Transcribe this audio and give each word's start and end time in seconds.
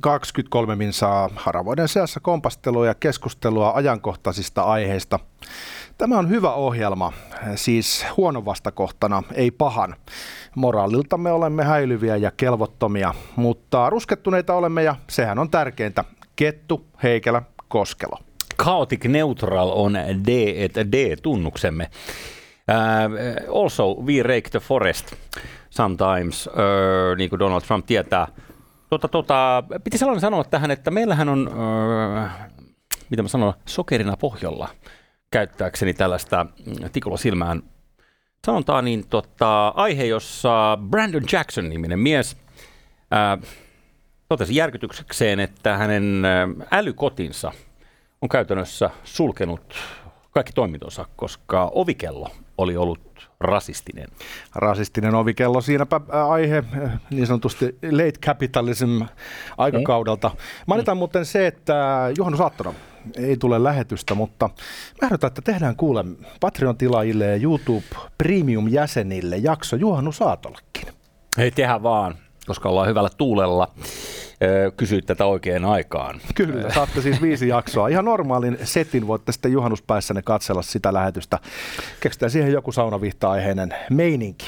23 0.00 0.76
minsaa 0.76 1.30
haravoiden 1.34 1.88
seassa 1.88 2.20
kompastelua 2.20 2.86
ja 2.86 2.94
keskustelua 2.94 3.72
ajankohtaisista 3.74 4.62
aiheista. 4.62 5.18
Tämä 5.98 6.18
on 6.18 6.28
hyvä 6.28 6.52
ohjelma, 6.52 7.12
siis 7.54 8.06
huono 8.16 8.44
vastakohtana, 8.44 9.22
ei 9.34 9.50
pahan. 9.50 9.96
Moraalilta 10.54 11.18
me 11.18 11.32
olemme 11.32 11.64
häilyviä 11.64 12.16
ja 12.16 12.30
kelvottomia, 12.30 13.14
mutta 13.36 13.90
ruskettuneita 13.90 14.54
olemme 14.54 14.82
ja 14.82 14.96
sehän 15.10 15.38
on 15.38 15.50
tärkeintä. 15.50 16.04
Kettu, 16.36 16.86
Heikelä, 17.02 17.42
Koskelo. 17.68 18.18
Chaotic 18.62 19.04
Neutral 19.04 19.70
on 19.74 19.92
D, 20.26 20.28
D-tunnuksemme. 20.92 21.90
Uh, 22.70 23.62
also, 23.62 23.94
we 23.94 24.22
rake 24.22 24.50
the 24.50 24.60
forest 24.60 25.14
sometimes, 25.70 26.46
uh, 26.46 27.16
niin 27.16 27.30
kuin 27.30 27.38
Donald 27.38 27.62
Trump 27.62 27.86
tietää. 27.86 28.26
Tota, 28.90 29.08
tota, 29.08 29.62
piti 29.84 29.98
sellainen 29.98 30.20
sanoa 30.20 30.44
tähän, 30.44 30.70
että 30.70 30.90
meillähän 30.90 31.28
on, 31.28 31.48
uh, 31.48 32.28
mitä 33.10 33.22
mä 33.22 33.28
sanon, 33.28 33.54
sokerina 33.66 34.16
pohjalla 34.16 34.68
käyttääkseni 35.30 35.94
tällaista 35.94 36.44
mm, 36.44 36.90
tikulla 36.92 37.16
silmään 37.16 37.62
sanotaan 38.46 38.84
niin 38.84 39.06
tota, 39.08 39.68
aihe, 39.68 40.04
jossa 40.04 40.78
Brandon 40.90 41.22
Jackson-niminen 41.32 41.98
mies 41.98 42.36
ää, 43.10 43.38
totesi 44.28 44.56
järkytyksekseen, 44.56 45.40
että 45.40 45.76
hänen 45.76 46.22
älykotinsa 46.70 47.52
on 48.22 48.28
käytännössä 48.28 48.90
sulkenut 49.04 49.74
kaikki 50.30 50.52
toimintonsa, 50.52 51.06
koska 51.16 51.70
ovikello 51.74 52.30
oli 52.60 52.76
ollut 52.76 53.30
rasistinen. 53.40 54.08
Rasistinen 54.54 55.14
ovikello, 55.14 55.60
siinäpä 55.60 56.00
aihe 56.28 56.64
niin 57.10 57.26
sanotusti 57.26 57.78
late 57.92 58.18
capitalism 58.26 59.00
aikakaudelta. 59.58 60.30
Mainitaan 60.66 60.96
muuten 60.96 61.24
se, 61.24 61.46
että 61.46 61.74
juhannusaattona 62.18 62.74
ei 63.16 63.36
tule 63.36 63.64
lähetystä, 63.64 64.14
mutta 64.14 64.50
mä 65.02 65.06
ehdotan, 65.06 65.28
että 65.28 65.42
tehdään 65.42 65.76
kuule 65.76 66.04
Patreon-tilaajille 66.40 67.24
ja 67.24 67.36
YouTube 67.36 67.86
Premium-jäsenille 68.18 69.36
jakso 69.36 69.76
juhannusaatollekin. 69.76 70.94
Hei, 71.36 71.50
tehdään 71.50 71.82
vaan, 71.82 72.14
koska 72.46 72.68
ollaan 72.68 72.88
hyvällä 72.88 73.10
tuulella 73.16 73.68
kysyit 74.76 75.06
tätä 75.06 75.24
oikein 75.24 75.64
aikaan. 75.64 76.20
Kyllä, 76.34 76.70
saatte 76.74 77.00
siis 77.00 77.22
viisi 77.22 77.48
jaksoa. 77.58 77.88
Ihan 77.88 78.04
normaalin 78.04 78.58
setin 78.64 79.06
voitte 79.06 79.32
sitten 79.32 79.52
juhannuspäissänne 79.52 80.22
katsella 80.22 80.62
sitä 80.62 80.92
lähetystä. 80.94 81.38
Keksitään 82.00 82.30
siihen 82.30 82.52
joku 82.52 82.72
saunavihta-aiheinen 82.72 83.74
meininki. 83.90 84.46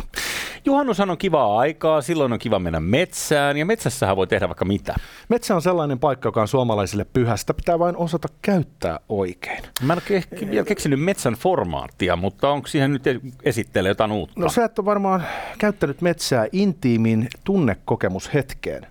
Juhannushan 0.65 1.11
on 1.11 1.19
kivaa 1.19 1.59
aikaa, 1.59 2.03
silloin 2.03 2.33
on 2.33 2.39
kiva 2.39 2.59
mennä 2.59 2.81
metsään 2.81 3.57
ja 3.57 3.67
metsässähän 3.67 4.17
voi 4.17 4.27
tehdä 4.27 4.49
vaikka 4.49 4.65
mitä. 4.65 4.95
Metsä 5.29 5.55
on 5.55 5.63
sellainen 5.63 5.99
paikka, 5.99 6.29
joka 6.29 6.41
on 6.41 6.49
suomalaisille 6.49 7.07
pyhästä, 7.13 7.55
pitää 7.55 7.79
vain 7.79 7.97
osata 7.97 8.29
käyttää 8.43 9.01
oikein. 9.09 9.63
Mä 9.83 9.93
en 9.93 10.01
ole 10.09 10.51
vielä 10.51 10.65
keksinyt 10.65 11.01
metsän 11.01 11.35
formaattia, 11.35 12.17
mutta 12.17 12.49
onko 12.49 12.69
siihen 12.69 12.93
nyt 12.93 13.03
esittelee 13.43 13.91
jotain 13.91 14.13
uutta? 14.13 14.41
No 14.41 14.49
sä 14.49 14.65
et 14.65 14.79
ole 14.79 14.85
varmaan 14.85 15.23
käyttänyt 15.59 16.01
metsää 16.01 16.47
intiimin 16.53 17.29
tunnekokemushetkeen, 17.45 18.87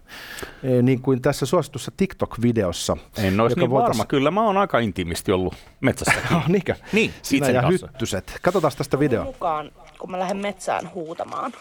e, 0.64 0.82
niin 0.82 1.02
kuin 1.02 1.22
tässä 1.22 1.46
suositussa 1.46 1.92
TikTok-videossa. 1.98 2.98
En 3.18 3.40
olisi 3.40 3.60
niin 3.60 3.70
voitais... 3.70 3.90
varma, 3.90 4.06
kyllä 4.06 4.32
mä 4.32 4.44
oon 4.44 4.58
aika 4.58 4.80
intiimisti 4.80 5.32
ollut 5.32 5.54
metsässä. 5.82 6.14
oh, 6.36 6.48
niinkö? 6.48 6.76
Niin, 6.94 7.14
Sinä 7.22 7.50
ja 7.50 7.62
kanssa. 7.62 7.88
hyttyset. 7.88 8.40
Katsotaan 8.42 8.74
tästä 8.78 9.00
videoa. 9.00 9.26
mukaan, 9.26 9.72
kun 10.02 10.12
mä 10.12 10.20
lähden 10.20 10.38
metsään 10.38 10.94
huutamaan. 10.94 11.54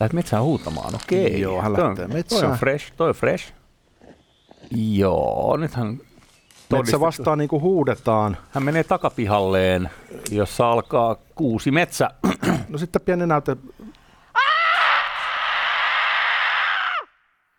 Lähdet 0.00 0.12
metsään 0.12 0.42
huutamaan, 0.42 0.94
okei. 0.94 1.40
Joo, 1.40 1.62
hän 1.62 1.72
lähtee 1.72 2.06
toi, 2.06 2.14
metsään. 2.14 2.42
Toi 2.42 2.50
on 2.50 2.58
fresh, 2.58 2.92
toi 2.96 3.08
on 3.08 3.14
fresh. 3.14 3.52
Joo, 4.70 5.56
nythän 5.56 6.00
Metsä 6.72 7.00
vastaan 7.00 7.38
niin 7.38 7.48
kuin 7.48 7.62
huudetaan. 7.62 8.36
Hän 8.50 8.62
menee 8.62 8.84
takapihalleen, 8.84 9.90
jossa 10.30 10.70
alkaa 10.70 11.16
kuusi 11.34 11.70
metsä. 11.70 12.10
No 12.68 12.78
sitten 12.78 13.02
pieni 13.02 13.26
näyte. 13.26 13.56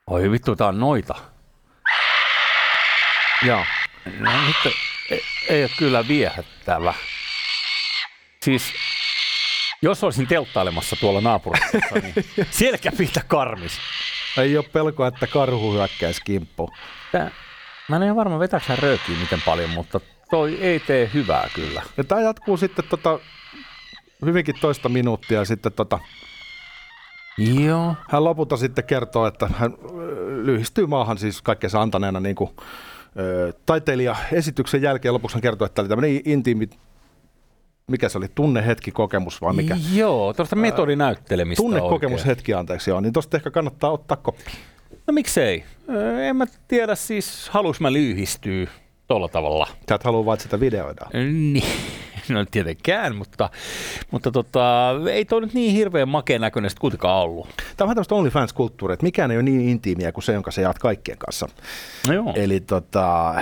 Oi 0.07 0.31
vittu, 0.31 0.55
tää 0.55 0.67
on 0.67 0.79
noita. 0.79 1.15
Joo. 3.41 3.65
No 4.19 4.31
nyt 4.47 4.73
ei, 5.11 5.21
ei 5.49 5.63
ole 5.63 5.71
kyllä 5.77 6.07
viehättävä. 6.07 6.93
Siis 8.41 8.73
jos 9.81 10.03
olisin 10.03 10.27
telttailemassa 10.27 10.95
tuolla 10.99 11.21
naapurissa, 11.21 11.77
niin 12.01 12.13
selkäpitä 12.51 13.21
karmis. 13.27 13.71
Ei 14.37 14.57
ole 14.57 14.65
pelkoa, 14.73 15.07
että 15.07 15.27
karhu 15.27 15.73
hyökkäisi 15.73 16.21
kimppu. 16.25 16.69
Tää, 17.11 17.31
mä 17.89 17.95
en 17.95 18.03
ole 18.03 18.15
varma 18.15 18.39
vetääkö 18.39 18.65
hän 18.67 18.77
röökiä 18.77 19.17
miten 19.21 19.41
paljon, 19.45 19.69
mutta 19.69 19.99
toi 20.29 20.57
ei 20.61 20.79
tee 20.79 21.09
hyvää 21.13 21.49
kyllä. 21.55 21.81
Ja 21.97 22.03
tämä 22.03 22.21
jatkuu 22.21 22.57
sitten 22.57 22.85
tota, 22.89 23.19
hyvinkin 24.25 24.55
toista 24.61 24.89
minuuttia 24.89 25.45
sitten 25.45 25.71
tota, 25.71 25.99
Joo. 27.37 27.95
hän 28.09 28.23
lopulta 28.23 28.57
sitten 28.57 28.83
kertoo, 28.83 29.27
että 29.27 29.47
hän 29.47 29.73
lyhistyy 30.43 30.87
maahan 30.87 31.17
siis 31.17 31.41
kaikkea 31.41 31.69
antaneena 31.79 32.19
niin 32.19 32.35
kuin, 32.35 32.49
taiteilija 33.65 34.15
esityksen 34.31 34.81
jälkeen 34.81 35.13
lopuksi 35.13 35.35
hän 35.35 35.41
kertoo, 35.41 35.65
että 35.65 35.75
tämä 35.75 35.83
oli 35.83 35.89
tämmöinen 35.89 36.21
intiimi 36.25 36.69
mikä 37.89 38.09
se 38.09 38.17
oli, 38.17 38.27
tunnehetki 38.35 38.91
kokemus 38.91 39.41
vai 39.41 39.53
mikä? 39.53 39.77
Joo, 39.93 40.33
tuosta 40.33 40.55
metodinäyttelemistä 40.55 41.61
Tunnekokemus 41.61 42.25
hetki, 42.25 42.53
anteeksi, 42.53 42.89
joo, 42.89 42.99
niin 42.99 43.13
tuosta 43.13 43.37
ehkä 43.37 43.51
kannattaa 43.51 43.91
ottaa 43.91 44.17
koppi. 44.17 44.51
No 45.07 45.13
miksei? 45.13 45.63
En 46.27 46.35
mä 46.35 46.45
tiedä 46.67 46.95
siis, 46.95 47.49
halus 47.49 47.79
mä 47.79 47.93
lyhistyy 47.93 48.67
tuolla 49.07 49.27
tavalla. 49.27 49.67
Sä 49.89 49.95
et 49.95 50.03
halua 50.03 50.25
vain 50.25 50.39
sitä 50.39 50.59
videoida. 50.59 51.05
Niin, 51.13 51.63
no 52.29 52.45
tietenkään, 52.51 53.15
mutta, 53.15 53.49
mutta 54.11 54.31
tota, 54.31 54.91
ei 55.11 55.25
toi 55.25 55.41
nyt 55.41 55.53
niin 55.53 55.73
hirveän 55.73 56.09
makeen 56.09 56.41
näköinen 56.41 56.69
sitten 56.69 56.81
kuitenkaan 56.81 57.23
ollut. 57.23 57.47
Tämä 57.47 57.63
on 57.65 57.95
vähän 57.95 57.95
tämmöistä 57.95 58.15
OnlyFans-kulttuuria, 58.15 58.93
että 58.93 59.03
mikään 59.05 59.31
ei 59.31 59.37
ole 59.37 59.43
niin 59.43 59.69
intiimiä 59.69 60.11
kuin 60.11 60.23
se, 60.23 60.33
jonka 60.33 60.51
sä 60.51 60.61
jaat 60.61 60.79
kaikkien 60.79 61.17
kanssa. 61.17 61.47
No 62.07 62.13
joo. 62.13 62.33
Eli 62.35 62.59
tota, 62.59 63.35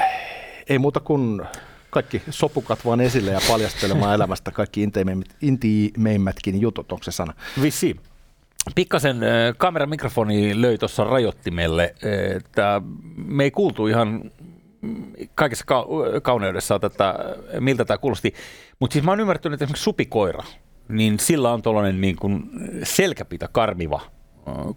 ei 0.70 0.80
muuta 0.80 1.00
kuin 1.00 1.42
kaikki 1.98 2.22
sopukat 2.30 2.86
vaan 2.86 3.02
esille 3.02 3.32
ja 3.32 3.40
paljastelemaan 3.48 4.16
elämästä 4.16 4.52
kaikki 4.52 4.90
intiimeimmätkin 5.42 6.62
jutut, 6.62 6.92
onko 6.92 7.04
se 7.04 7.12
sana? 7.12 7.34
Vissi. 7.62 7.96
Pikkasen 8.76 9.18
kameran 9.58 9.90
mikrofoni 9.90 10.62
löi 10.62 10.78
tuossa 10.78 11.04
rajoittimelle, 11.04 11.96
että 12.36 12.82
me 13.16 13.44
ei 13.44 13.52
kuultu 13.52 13.88
ihan 13.88 14.32
kaikessa 15.36 15.66
ka- 15.66 15.88
kauneudessa 16.22 16.80
tätä, 16.80 17.16
miltä 17.60 17.86
tämä 17.86 17.98
kuulosti. 17.98 18.34
Mutta 18.80 18.94
siis 18.94 19.06
mä 19.06 19.12
oon 19.12 19.20
ymmärtänyt, 19.20 19.54
että 19.54 19.66
esimerkiksi 19.66 19.84
supikoira, 19.84 20.44
niin 20.90 21.20
sillä 21.20 21.52
on 21.54 21.62
tuollainen 21.62 22.02
niin 22.02 22.18
selkäpitä 22.84 23.50
karmiva 23.52 24.02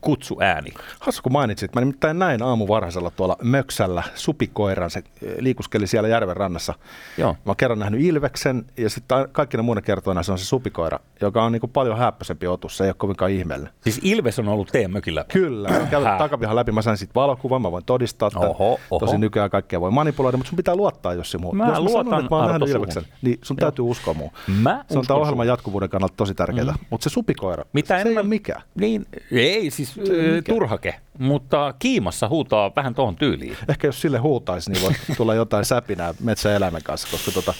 kutsuääni. 0.00 0.70
Hassu 1.00 1.22
kun 1.22 1.32
mainitsit, 1.32 1.74
mä 1.74 1.80
nimittäin 1.80 2.18
näin 2.18 2.42
aamuvarhaisella 2.42 3.10
tuolla 3.10 3.36
Möksällä 3.42 4.02
supikoiran, 4.14 4.90
se 4.90 5.02
liikuskeli 5.38 5.86
siellä 5.86 6.08
järven 6.08 6.36
rannassa. 6.36 6.74
Joo. 7.18 7.32
Mä 7.32 7.38
oon 7.46 7.56
kerran 7.56 7.78
nähnyt 7.78 8.00
Ilveksen 8.00 8.64
ja 8.76 8.90
sitten 8.90 9.28
kaikkina 9.32 9.62
muina 9.62 9.82
kertoina 9.82 10.22
se 10.22 10.32
on 10.32 10.38
se 10.38 10.44
supikoira, 10.44 10.98
joka 11.20 11.44
on 11.44 11.52
niin 11.52 11.60
kuin 11.60 11.70
paljon 11.70 11.98
häppöisempi 11.98 12.46
otus, 12.46 12.76
se 12.76 12.84
ei 12.84 12.88
ole 12.90 12.94
kovinkaan 12.94 13.30
ihmeellinen. 13.30 13.72
Siis 13.80 14.00
Ilves 14.02 14.38
on 14.38 14.48
ollut 14.48 14.68
teidän 14.72 14.90
mökillä? 14.90 15.24
Kyllä, 15.32 15.68
kävin 15.90 16.08
takapihan 16.18 16.56
läpi, 16.56 16.72
mä 16.72 16.82
sain 16.82 16.96
sitten 16.96 17.14
valokuvan, 17.14 17.62
mä 17.62 17.72
voin 17.72 17.84
todistaa, 17.84 18.26
että 18.26 18.38
oho, 18.38 18.78
oho. 18.90 19.06
tosi 19.06 19.18
nykyään 19.18 19.50
kaikkea 19.50 19.80
voi 19.80 19.90
manipuloida, 19.90 20.36
mutta 20.36 20.48
sun 20.48 20.56
pitää 20.56 20.76
luottaa, 20.76 21.14
jos 21.14 21.30
se 21.30 21.38
muu. 21.38 21.52
Mä 21.52 21.64
jos 21.64 21.72
mä 21.72 21.80
luotan 21.80 22.04
sanon, 22.04 22.20
että 22.20 22.34
mä 22.34 22.40
oon 22.40 22.48
nähnyt 22.48 22.68
Ilveksen, 22.68 23.02
niin 23.22 23.38
sun 23.42 23.56
Joo. 23.60 23.66
täytyy 23.70 23.84
uskoa 23.84 24.14
muu. 24.14 24.32
Mä 24.62 24.84
se 24.90 24.98
on 24.98 25.06
tämän 25.06 25.20
ohjelman 25.20 25.46
jatkuvuuden 25.46 25.88
kannalta 25.90 26.14
tosi 26.16 26.34
tärkeää, 26.34 26.64
mm. 26.64 26.74
mutta 26.90 27.04
se 27.10 27.12
supikoira, 27.12 27.64
Mitä 27.72 27.88
se 27.88 27.94
ei 27.94 28.00
enemmän- 28.00 28.20
ole 28.20 28.28
mikään. 28.28 28.62
Niin, 28.74 29.06
ei 29.32 29.59
siis 29.68 29.98
ö, 29.98 30.42
turhake, 30.48 30.94
mutta 31.18 31.74
kiimassa 31.78 32.28
huutaa 32.28 32.72
vähän 32.76 32.94
tuohon 32.94 33.16
tyyliin. 33.16 33.56
Ehkä 33.68 33.88
jos 33.88 34.00
sille 34.00 34.18
huutaisi, 34.18 34.70
niin 34.70 34.82
voi 34.82 34.92
tulla 35.16 35.34
jotain 35.34 35.64
säpinää 35.64 36.14
metsäeläimen 36.20 36.82
kanssa, 36.82 37.08
koska 37.10 37.30
tota, 37.30 37.54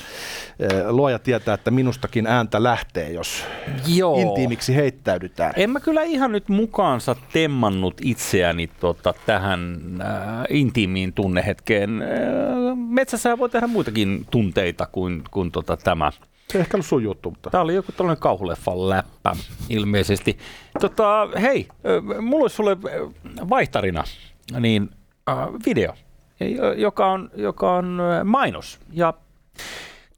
eh, 0.59 0.89
luoja 0.89 1.19
tietää, 1.19 1.55
että 1.55 1.71
minustakin 1.71 2.27
ääntä 2.27 2.63
lähtee, 2.63 3.13
jos 3.13 3.45
Joo. 3.87 4.21
intiimiksi 4.21 4.77
heittäydytään. 4.77 5.53
En 5.57 5.71
mä 5.71 5.81
kyllä 5.81 6.03
ihan 6.03 6.33
nyt 6.33 6.49
mukaansa 6.49 7.17
temmannut 7.33 7.95
itseäni 8.03 8.71
tota, 8.81 9.15
tähän 9.27 9.81
äh, 10.01 10.45
intiimiin 10.51 11.13
tunnehetkeen. 11.13 12.03
Äh, 12.03 12.09
metsässä 12.77 13.39
voi 13.39 13.51
tehdä 13.51 13.67
muitakin 13.67 14.27
tunteita 14.31 14.87
kuin, 14.87 15.23
kuin 15.31 15.53
tota, 15.53 15.77
tämä. 15.77 16.13
Se 16.53 16.59
ehkä 16.59 16.77
ollut 16.77 16.87
sun 16.87 17.03
juttu, 17.03 17.31
mutta 17.31 17.51
Tämä 17.51 17.63
oli 17.63 17.75
joku 17.75 17.93
tällainen 17.93 18.23
kauhuleffan 18.23 18.89
läppä 18.89 19.37
ilmeisesti. 19.69 20.39
Tota, 20.81 21.29
hei, 21.41 21.69
mulla 22.21 22.45
olisi 22.45 22.57
sulle 22.57 22.77
vaihtarina 23.49 24.05
niin, 24.61 24.91
äh, 25.31 25.37
video, 25.67 25.95
jo- 26.41 26.73
joka 26.73 27.07
on, 27.07 27.31
joka 27.37 27.73
on 27.73 27.99
mainos. 28.25 28.81
Ja 28.93 29.15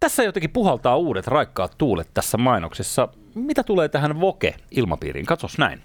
tässä 0.00 0.22
jotenkin 0.22 0.50
puhaltaa 0.50 0.96
uudet 0.96 1.26
raikkaat 1.26 1.74
tuulet 1.78 2.08
tässä 2.14 2.38
mainoksessa. 2.38 3.08
mitä 3.34 3.62
tulee 3.62 3.88
tähän 3.88 4.20
Voke-ilmapiiriin? 4.20 5.26
Katsos 5.26 5.58
näin. 5.58 5.82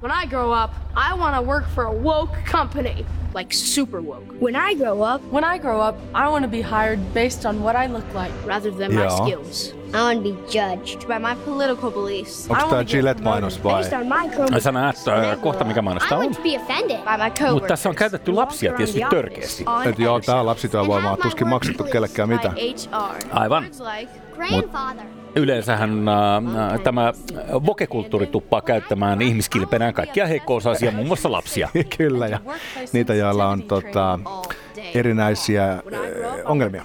When 0.00 0.10
I 0.10 0.24
grow 0.26 0.50
up, 0.52 0.70
I 0.96 1.12
want 1.14 1.36
to 1.36 1.42
work 1.42 1.68
for 1.74 1.84
a 1.84 1.92
woke 1.92 2.34
company, 2.46 3.04
like 3.34 3.52
super 3.52 4.00
woke. 4.00 4.34
When 4.40 4.56
I 4.56 4.74
grow 4.74 5.02
up, 5.02 5.20
When 5.30 5.44
I 5.44 5.58
grow 5.58 5.78
up, 5.88 5.96
I 6.14 6.28
want 6.28 6.42
to 6.44 6.48
be 6.50 6.62
hired 6.62 6.98
based 7.14 7.44
on 7.46 7.62
what 7.62 7.76
I 7.76 7.86
look 7.86 8.14
like. 8.14 8.32
rather 8.46 8.70
than 8.70 8.94
my 8.94 9.02
Yeah. 9.02 9.16
skills. 9.16 9.74
I 9.94 9.98
want 10.02 10.24
to 10.24 10.32
be 10.32 10.36
judged 10.48 11.06
By 11.08 11.18
my 11.18 11.34
political 11.44 11.90
beliefs. 11.90 12.46
Onko 12.48 12.76
get 12.78 12.86
Gillette-mainos 12.88 13.58
vai? 13.64 13.74
based 13.82 13.92
on 13.92 14.08
my 14.08 14.28
chromosomes. 14.28 14.62
Sä 14.64 14.72
näet 14.72 14.96
äh, 15.08 15.40
kohta, 15.40 15.64
mikä 15.64 15.82
mainos 15.82 16.04
I 16.04 16.08
tää 16.08 16.18
on. 16.18 16.24
want 16.24 16.36
to 16.36 16.42
be 16.42 16.56
offended. 16.56 16.96
By 16.98 17.10
my 17.24 17.30
coworkers. 17.30 17.52
Mutta 17.52 17.68
tässä 17.68 17.88
on 17.88 17.94
käytetty 17.94 18.32
lapsia 18.32 18.72
tietysti 18.72 19.00
törkeästi. 19.10 19.64
Että 19.88 20.02
joo, 20.02 20.20
tää 20.20 20.46
lapsityövoimaa, 20.46 21.16
tuskin 21.16 21.48
maksettu 21.48 21.84
kellekään 21.84 22.28
mitään. 22.28 22.54
Aivan. 23.32 23.64
Like 23.64 24.10
Grandfather. 24.36 25.06
Yleensähän 25.36 26.08
äh, 26.08 26.80
tämä 26.80 27.12
vokekulttuuri 27.66 28.26
tuppaa 28.26 28.62
käyttämään 28.62 29.22
ihmiskilpenään 29.22 29.94
kaikkia 29.94 30.26
heikko-osaisia, 30.26 30.90
muun 30.90 31.06
muassa 31.06 31.32
lapsia. 31.32 31.68
Kyllä, 31.98 32.26
ja 32.26 32.40
niitä, 32.92 33.14
joilla 33.14 33.48
on 33.48 33.62
tota, 33.62 34.18
erinäisiä 34.94 35.82
I 35.86 36.42
ongelmia. 36.44 36.84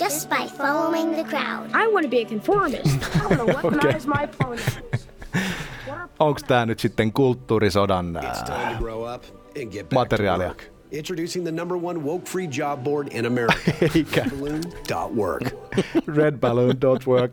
Just 0.00 0.28
by 0.28 0.48
following 0.56 1.14
the 1.14 1.24
crowd. 1.24 1.70
I 1.74 1.92
want 1.92 2.04
to 2.04 2.10
be 2.10 2.22
a 2.22 2.24
conformist. 2.24 2.86
I 2.86 3.18
want 3.18 3.38
to 3.38 3.46
weaponize 3.52 4.08
my 4.08 4.26
pronouns. 4.38 4.80
Onko 6.18 6.40
tämä 6.46 6.66
nyt 6.66 6.78
sitten 6.78 7.12
kulttuurisodan 7.12 8.18
materiaalia? 9.94 10.54
Introducing 10.92 11.44
the 11.44 11.52
number 11.52 11.76
one 11.76 12.04
woke 12.04 12.26
free 12.26 12.48
job 12.58 12.84
board 12.84 13.08
in 13.12 13.26
America. 13.26 13.72
Eikä. 13.94 14.24
Balloon.work. 14.30 15.42
Red 16.16 16.38
balloon 16.40 16.74
don't 16.76 17.06
work. 17.06 17.32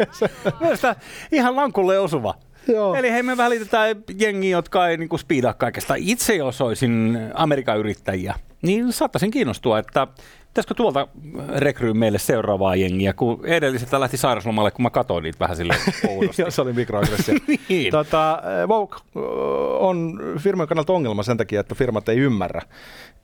Mielestäni 0.60 0.96
ihan 1.32 1.56
lankulle 1.56 1.98
osuva. 1.98 2.34
Joo. 2.68 2.94
Eli 2.94 3.12
hei 3.12 3.22
me 3.22 3.36
välitetään 3.36 3.96
jengi, 4.18 4.50
jotka 4.50 4.88
ei 4.88 4.96
niinku 4.96 5.18
spiidaa 5.18 5.52
kaikesta. 5.52 5.94
Itse 5.98 6.34
jos 6.34 6.60
olisin 6.60 7.18
Amerikan 7.34 7.78
yrittäjiä, 7.78 8.34
niin 8.62 8.92
saattaisin 8.92 9.30
kiinnostua, 9.30 9.78
että 9.78 10.06
pitäisikö 10.50 10.74
tuolta 10.74 11.08
rekryy 11.56 11.92
meille 11.92 12.18
seuraavaa 12.18 12.76
jengiä, 12.76 13.12
kun 13.12 13.46
edelliseltä 13.46 14.00
lähti 14.00 14.16
sairauslomalle, 14.16 14.70
kun 14.70 14.82
mä 14.82 14.90
katsoin 14.90 15.22
niitä 15.22 15.38
vähän 15.38 15.56
silleen 15.56 15.80
oudosti. 16.08 16.42
Joo, 16.42 16.50
se 16.50 16.62
oli 16.62 16.72
mikroaggressio. 16.72 17.34
Niin. 17.68 17.90
tota, 17.90 18.42
Vogue 18.68 18.98
on 19.78 20.20
firman 20.38 20.68
kannalta 20.68 20.92
ongelma 20.92 21.22
sen 21.22 21.36
takia, 21.36 21.60
että 21.60 21.74
firmat 21.74 22.08
ei 22.08 22.18
ymmärrä, 22.18 22.62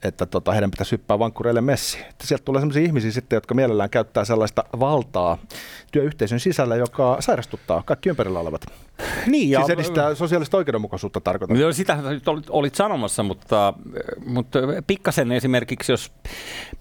että 0.05 0.26
tota, 0.26 0.52
heidän 0.52 0.70
pitäisi 0.70 0.93
hyppää 0.93 1.19
vankkureille. 1.19 1.62
Että 2.11 2.26
sieltä 2.26 2.44
tulee 2.44 2.61
sellaisia 2.61 2.82
ihmisiä 2.82 3.11
sitten, 3.11 3.37
jotka 3.37 3.55
mielellään 3.55 3.90
käyttää 3.90 4.25
sellaista 4.25 4.64
valtaa 4.81 5.38
työyhteisön 5.93 6.40
sisällä, 6.40 6.76
joka 6.76 7.17
sairastuttaa 7.20 7.82
kaikki 7.87 8.08
ympärillä 8.08 8.40
olevat. 8.40 8.67
Niin, 9.26 9.50
Ja, 9.50 9.58
siis 9.58 9.70
edistää 9.70 10.14
sosiaalista 10.14 10.56
oikeudenmukaisuutta 10.56 11.20
tarkoitan. 11.20 11.60
Joo, 11.60 11.72
sitä 11.72 11.98
olit, 12.26 12.46
olit 12.50 12.75
sanomassa, 12.75 13.22
mutta, 13.22 13.75
mutta 14.26 14.58
pikkasen 14.87 15.32
esimerkiksi, 15.32 15.93
jos 15.93 16.12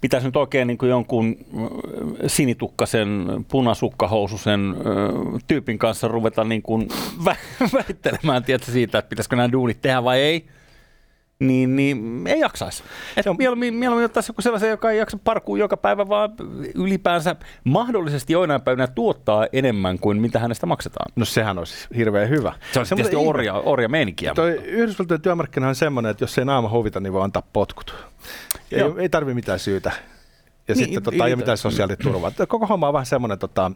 pitäisi 0.00 0.26
nyt 0.26 0.36
oikein 0.36 0.66
niin 0.68 0.78
kuin 0.78 0.90
jonkun 0.90 1.36
äh, 1.38 1.68
sinitukkasen, 2.26 3.26
punasukkahoususen 3.50 4.74
äh, 4.78 5.42
tyypin 5.46 5.78
kanssa 5.78 6.08
ruveta 6.08 6.44
niin 6.44 6.62
kuin 6.62 6.88
vä- 7.24 7.70
väittelemään 7.74 8.44
tiedätkö, 8.44 8.72
siitä, 8.72 8.98
että 8.98 9.08
pitäisikö 9.08 9.36
nämä 9.36 9.52
duunit 9.52 9.80
tehdä 9.80 10.04
vai 10.04 10.20
ei, 10.20 10.46
niin, 11.38 11.76
niin 11.76 12.22
ei 12.26 12.40
jaksaisi. 12.40 12.82
Et 13.16 13.26
mieluummin, 13.38 13.74
mieluummin 13.74 14.04
ottaisi 14.04 14.30
joku 14.30 14.42
sellaisen, 14.42 14.70
joka 14.70 14.90
ei 14.90 14.98
jaksa 14.98 15.18
parkua 15.24 15.58
joka 15.58 15.76
päivä, 15.76 16.08
vaan 16.08 16.30
ylipäänsä 16.74 17.36
mahdollisesti 17.64 18.32
joinain 18.32 18.60
päivänä 18.60 18.86
tuottaa 18.86 19.46
enemmän 19.52 19.98
kuin 19.98 20.20
mitä 20.20 20.38
hänestä 20.38 20.66
maksetaan. 20.66 21.12
No 21.16 21.24
sehän 21.24 21.58
olisi 21.58 21.88
hirveän 21.96 22.28
hyvä. 22.28 22.52
Se 22.72 22.80
on 22.80 22.86
tietysti 22.86 23.16
orja, 23.16 23.54
orja 23.54 23.88
meininkiä. 23.88 24.34
Toi 24.34 24.50
Yhdysvaltojen 24.64 25.22
työmarkkina 25.22 25.68
on 25.68 25.74
semmoinen, 25.74 26.10
että 26.10 26.24
jos 26.24 26.38
ei 26.38 26.44
naama 26.44 26.68
hovita, 26.68 27.00
niin 27.00 27.12
voi 27.12 27.22
antaa 27.22 27.42
potkut. 27.52 27.94
Ei, 28.72 28.80
Joo. 28.80 28.98
ei 28.98 29.08
tarvi 29.08 29.34
mitään 29.34 29.58
syytä. 29.58 29.92
Ja 30.68 30.74
Niin, 30.74 30.84
sitten 30.84 31.02
tota, 31.02 31.24
ei 31.26 31.32
ole 31.32 31.36
mitään 31.36 31.58
sosiaaliturvaa. 31.58 32.32
Koko 32.48 32.66
homma 32.66 32.86
on 32.88 32.92
vähän 32.92 33.06
semmoinen, 33.06 33.38
tota, 33.38 33.72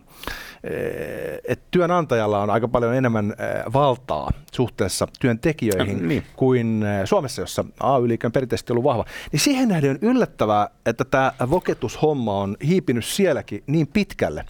että 1.48 1.64
työnantajalla 1.70 2.42
on 2.42 2.50
aika 2.50 2.68
paljon 2.68 2.94
enemmän 2.94 3.30
eh, 3.38 3.72
valtaa 3.72 4.30
suhteessa 4.52 5.08
työntekijöihin 5.20 6.08
Niin. 6.08 6.22
kuin 6.36 6.82
eh, 6.82 7.00
Suomessa, 7.06 7.42
jossa 7.42 7.64
AY-liike 7.80 8.26
on 8.26 8.32
perinteisesti 8.32 8.72
ollut 8.72 8.84
vahva. 8.84 9.04
Niin 9.32 9.40
siihen 9.40 9.68
nähden 9.68 9.90
on 9.90 9.98
yllättävää, 10.02 10.68
että 10.86 11.04
tämä 11.04 11.32
voketushomma 11.50 12.38
on 12.40 12.56
hiipinyt 12.66 13.04
sielläkin 13.04 13.62
niin 13.66 13.86
pitkälle, 13.86 14.44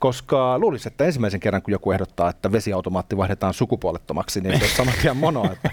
koska 0.00 0.58
luulisi, 0.58 0.88
että 0.88 1.04
ensimmäisen 1.04 1.40
kerran, 1.40 1.62
kun 1.62 1.72
joku 1.72 1.92
ehdottaa, 1.92 2.30
että 2.30 2.52
vesiautomaatti 2.52 3.16
vaihdetaan 3.16 3.54
sukupuolettomaksi, 3.54 4.40
niin 4.40 4.58
se 4.58 4.64
on 4.64 4.70
saman 4.70 4.94
tien 5.02 5.16
mono. 5.16 5.44
Että, 5.52 5.70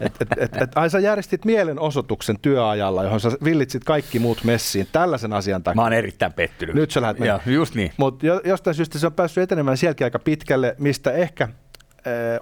et, 0.00 0.22
et, 0.22 0.28
et, 0.38 0.62
et, 0.62 0.70
ai 0.74 0.90
sä 0.90 0.98
järjestit 0.98 1.44
mielenosoituksen 1.44 2.36
työajalla, 2.42 3.04
johon 3.04 3.20
sä 3.20 3.30
villitsit 3.44 3.84
kaikki 3.84 4.18
muut 4.18 4.44
messiin 4.44 4.88
tällaisen 4.92 5.32
asian 5.32 5.62
takia. 5.62 5.76
Mä 5.76 5.82
oon 5.82 5.92
erittäin 5.92 6.32
pettynyt. 6.32 6.74
Nyt 6.74 6.90
sä 6.90 7.02
lähdet 7.02 7.26
Joo, 7.26 7.40
just 7.46 7.74
niin. 7.74 7.92
Mutta 7.96 8.26
jo, 8.26 8.40
jostain 8.44 8.74
syystä 8.74 8.98
se 8.98 9.06
on 9.06 9.12
päässyt 9.12 9.42
etenemään 9.42 9.76
sielläkin 9.76 10.04
aika 10.04 10.18
pitkälle, 10.18 10.76
mistä 10.78 11.12
ehkä 11.12 11.44
äh, 11.44 11.50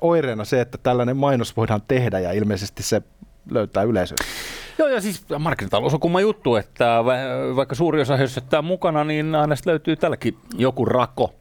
oireena 0.00 0.44
se, 0.44 0.60
että 0.60 0.78
tällainen 0.82 1.16
mainos 1.16 1.56
voidaan 1.56 1.82
tehdä 1.88 2.18
ja 2.18 2.32
ilmeisesti 2.32 2.82
se 2.82 3.02
löytää 3.50 3.82
yleisöä. 3.82 4.16
Joo, 4.78 4.88
ja 4.88 5.00
siis 5.00 5.24
markkinatalous 5.38 5.94
on 5.94 6.00
kumma 6.00 6.20
juttu, 6.20 6.56
että 6.56 7.04
va- 7.04 7.56
vaikka 7.56 7.74
suuri 7.74 8.00
osa 8.00 8.16
hössöttää 8.16 8.62
mukana, 8.62 9.04
niin 9.04 9.34
aina 9.34 9.54
löytyy 9.66 9.96
tälläkin 9.96 10.38
joku 10.54 10.84
rako. 10.84 11.34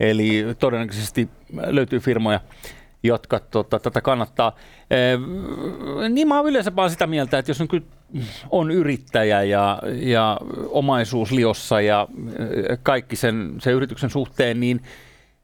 Eli 0.00 0.46
todennäköisesti 0.58 1.28
löytyy 1.66 1.98
firmoja, 1.98 2.40
jotka 3.02 3.40
tota, 3.40 3.78
tätä 3.78 4.00
kannattaa. 4.00 4.56
Ee, 4.90 5.18
niin 6.08 6.28
mä 6.28 6.36
oon 6.36 6.48
yleensä 6.48 6.76
vaan 6.76 6.90
sitä 6.90 7.06
mieltä, 7.06 7.38
että 7.38 7.50
jos 7.50 7.60
on, 7.60 7.68
kyllä 7.68 7.86
on 8.50 8.70
yrittäjä 8.70 9.42
ja, 9.42 9.78
ja 9.94 10.38
omaisuus 10.68 11.32
liossa 11.32 11.80
ja 11.80 12.08
ö, 12.40 12.76
kaikki 12.82 13.16
sen, 13.16 13.54
sen 13.58 13.74
yrityksen 13.74 14.10
suhteen, 14.10 14.60
niin 14.60 14.80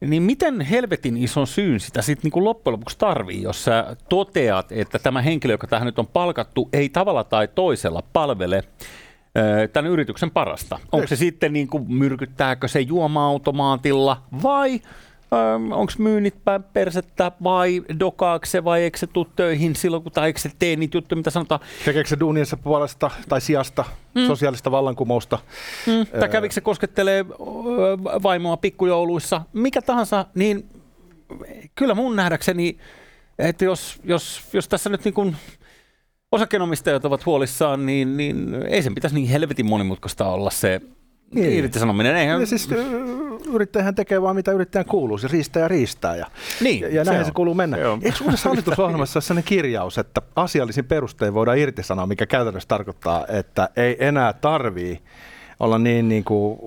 niin 0.00 0.22
miten 0.22 0.60
helvetin 0.60 1.16
ison 1.16 1.46
syyn 1.46 1.80
sitä 1.80 2.02
sitten 2.02 2.22
niinku 2.24 2.44
loppujen 2.44 2.72
lopuksi 2.72 2.98
tarvii, 2.98 3.42
jos 3.42 3.64
sä 3.64 3.96
toteat, 4.08 4.72
että 4.72 4.98
tämä 4.98 5.22
henkilö, 5.22 5.54
joka 5.54 5.66
tähän 5.66 5.86
nyt 5.86 5.98
on 5.98 6.06
palkattu, 6.06 6.68
ei 6.72 6.88
tavalla 6.88 7.24
tai 7.24 7.48
toisella 7.54 8.02
palvele 8.12 8.62
tämän 9.72 9.90
yrityksen 9.90 10.30
parasta? 10.30 10.78
Onko 10.92 11.06
se 11.06 11.16
sitten, 11.16 11.52
niin 11.52 11.68
kuin, 11.68 11.92
myrkyttääkö 11.92 12.68
se 12.68 12.80
juoma-automaatilla 12.80 14.22
vai 14.42 14.80
onko 15.70 15.92
myynnit 15.98 16.44
päin 16.44 16.62
persettä 16.62 17.32
vai 17.44 17.82
dokaako 18.00 18.46
se 18.46 18.64
vai 18.64 18.82
eikö 18.82 18.98
se 18.98 19.06
tule 19.06 19.26
töihin 19.36 19.76
silloin, 19.76 20.02
kun 20.02 20.12
tai 20.12 20.26
eikö 20.26 20.40
se 20.40 20.50
tee 20.58 20.76
niitä 20.76 20.96
juttuja, 20.96 21.16
mitä 21.16 21.30
sanotaan. 21.30 21.60
Tekeekö 21.84 22.08
se 22.08 22.20
duuniensa 22.20 22.56
puolesta 22.56 23.10
tai 23.28 23.40
sijasta 23.40 23.84
mm. 24.14 24.26
sosiaalista 24.26 24.70
vallankumousta? 24.70 25.38
Mm, 25.86 26.06
tai 26.20 26.28
kävikö 26.28 26.54
se 26.54 26.60
koskettelee 26.60 27.26
vaimoa 28.22 28.56
pikkujouluissa, 28.56 29.42
mikä 29.52 29.82
tahansa, 29.82 30.26
niin 30.34 30.68
kyllä 31.74 31.94
mun 31.94 32.16
nähdäkseni, 32.16 32.78
että 33.38 33.64
jos, 33.64 34.00
jos, 34.04 34.40
jos 34.52 34.68
tässä 34.68 34.90
nyt 34.90 35.04
niin 35.04 35.14
kuin 35.14 35.36
osakkeenomistajat 36.32 37.04
ovat 37.04 37.26
huolissaan, 37.26 37.86
niin, 37.86 38.16
niin 38.16 38.54
ei 38.68 38.82
sen 38.82 38.94
pitäisi 38.94 39.16
niin 39.16 39.28
helvetin 39.28 39.66
monimutkaista 39.66 40.26
olla 40.26 40.50
se 40.50 40.80
Niin. 41.34 41.52
irtisanominen. 41.52 42.16
Eihän, 42.16 42.40
Ja 42.40 42.46
siis 42.46 42.68
ö, 42.72 42.84
yrittäjähän 43.54 43.94
tekee 43.94 44.22
vaan 44.22 44.36
mitä 44.36 44.52
yrittäjän 44.52 44.84
kuuluu, 44.86 45.18
se 45.18 45.28
riistää 45.28 45.62
ja 45.62 45.68
riistää 45.68 46.16
ja, 46.16 46.26
Niin, 46.60 46.80
ja, 46.80 46.88
ja 46.88 47.04
se 47.04 47.10
näin 47.10 47.20
on. 47.20 47.26
se, 47.26 47.32
kuuluu 47.32 47.54
mennä. 47.54 47.76
Se. 47.76 47.82
Eikö 48.02 48.24
uudessa 48.24 48.48
hallitusohjelmassa 48.48 49.16
ole 49.18 49.22
sellainen 49.22 49.48
kirjaus, 49.48 49.98
että 49.98 50.22
asiallisin 50.36 50.84
perustein 50.84 51.34
voidaan 51.34 51.58
irtisanoa, 51.58 52.06
mikä 52.06 52.26
käytännössä 52.26 52.68
tarkoittaa, 52.68 53.26
että 53.28 53.68
ei 53.76 53.96
enää 54.00 54.32
tarvii 54.32 55.00
olla 55.60 55.78
niin, 55.78 56.08
niin 56.08 56.24
kuin, 56.24 56.58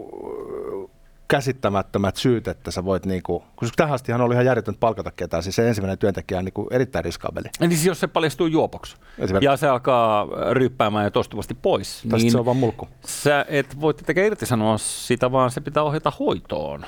käsittämättömät 1.32 2.16
syyt, 2.16 2.48
että 2.48 2.72
sä 2.72 2.86
voit, 2.86 3.06
niin 3.06 3.24
kuin, 3.24 3.44
koska 3.56 3.74
tähän 3.78 3.94
astihan 3.94 4.22
oli 4.22 4.34
ihan 4.34 4.46
järjetöntä 4.46 4.80
palkata 4.80 5.12
ketään, 5.12 5.44
siis 5.44 5.56
se 5.56 5.68
ensimmäinen 5.68 5.98
työntekijä 5.98 6.38
on 6.40 6.46
niin 6.46 6.54
kuin 6.54 6.68
erittäin 6.72 7.06
riskaabeli. 7.06 7.48
Niin 7.60 7.72
siis 7.72 7.86
jos 7.86 8.00
se 8.00 8.08
paljastuu 8.08 8.48
juopoksi 8.48 8.96
ja 9.42 9.58
se 9.58 9.68
alkaa 9.68 10.28
ryyppäämään 10.52 11.04
ja 11.06 11.12
toistuvasti 11.12 11.54
pois, 11.54 12.04
Tai 12.10 12.20
niin 12.20 12.32
se 12.32 12.38
on 12.38 12.46
vaan 12.46 12.58
mulkku. 12.58 12.88
sä 13.06 13.46
et 13.50 13.82
voi 13.82 13.94
tietenkään 13.94 14.28
irtisanoa 14.28 14.78
sitä, 14.78 15.32
vaan 15.32 15.52
se 15.52 15.62
pitää 15.62 15.84
ohjata 15.84 16.12
hoitoon. 16.20 16.86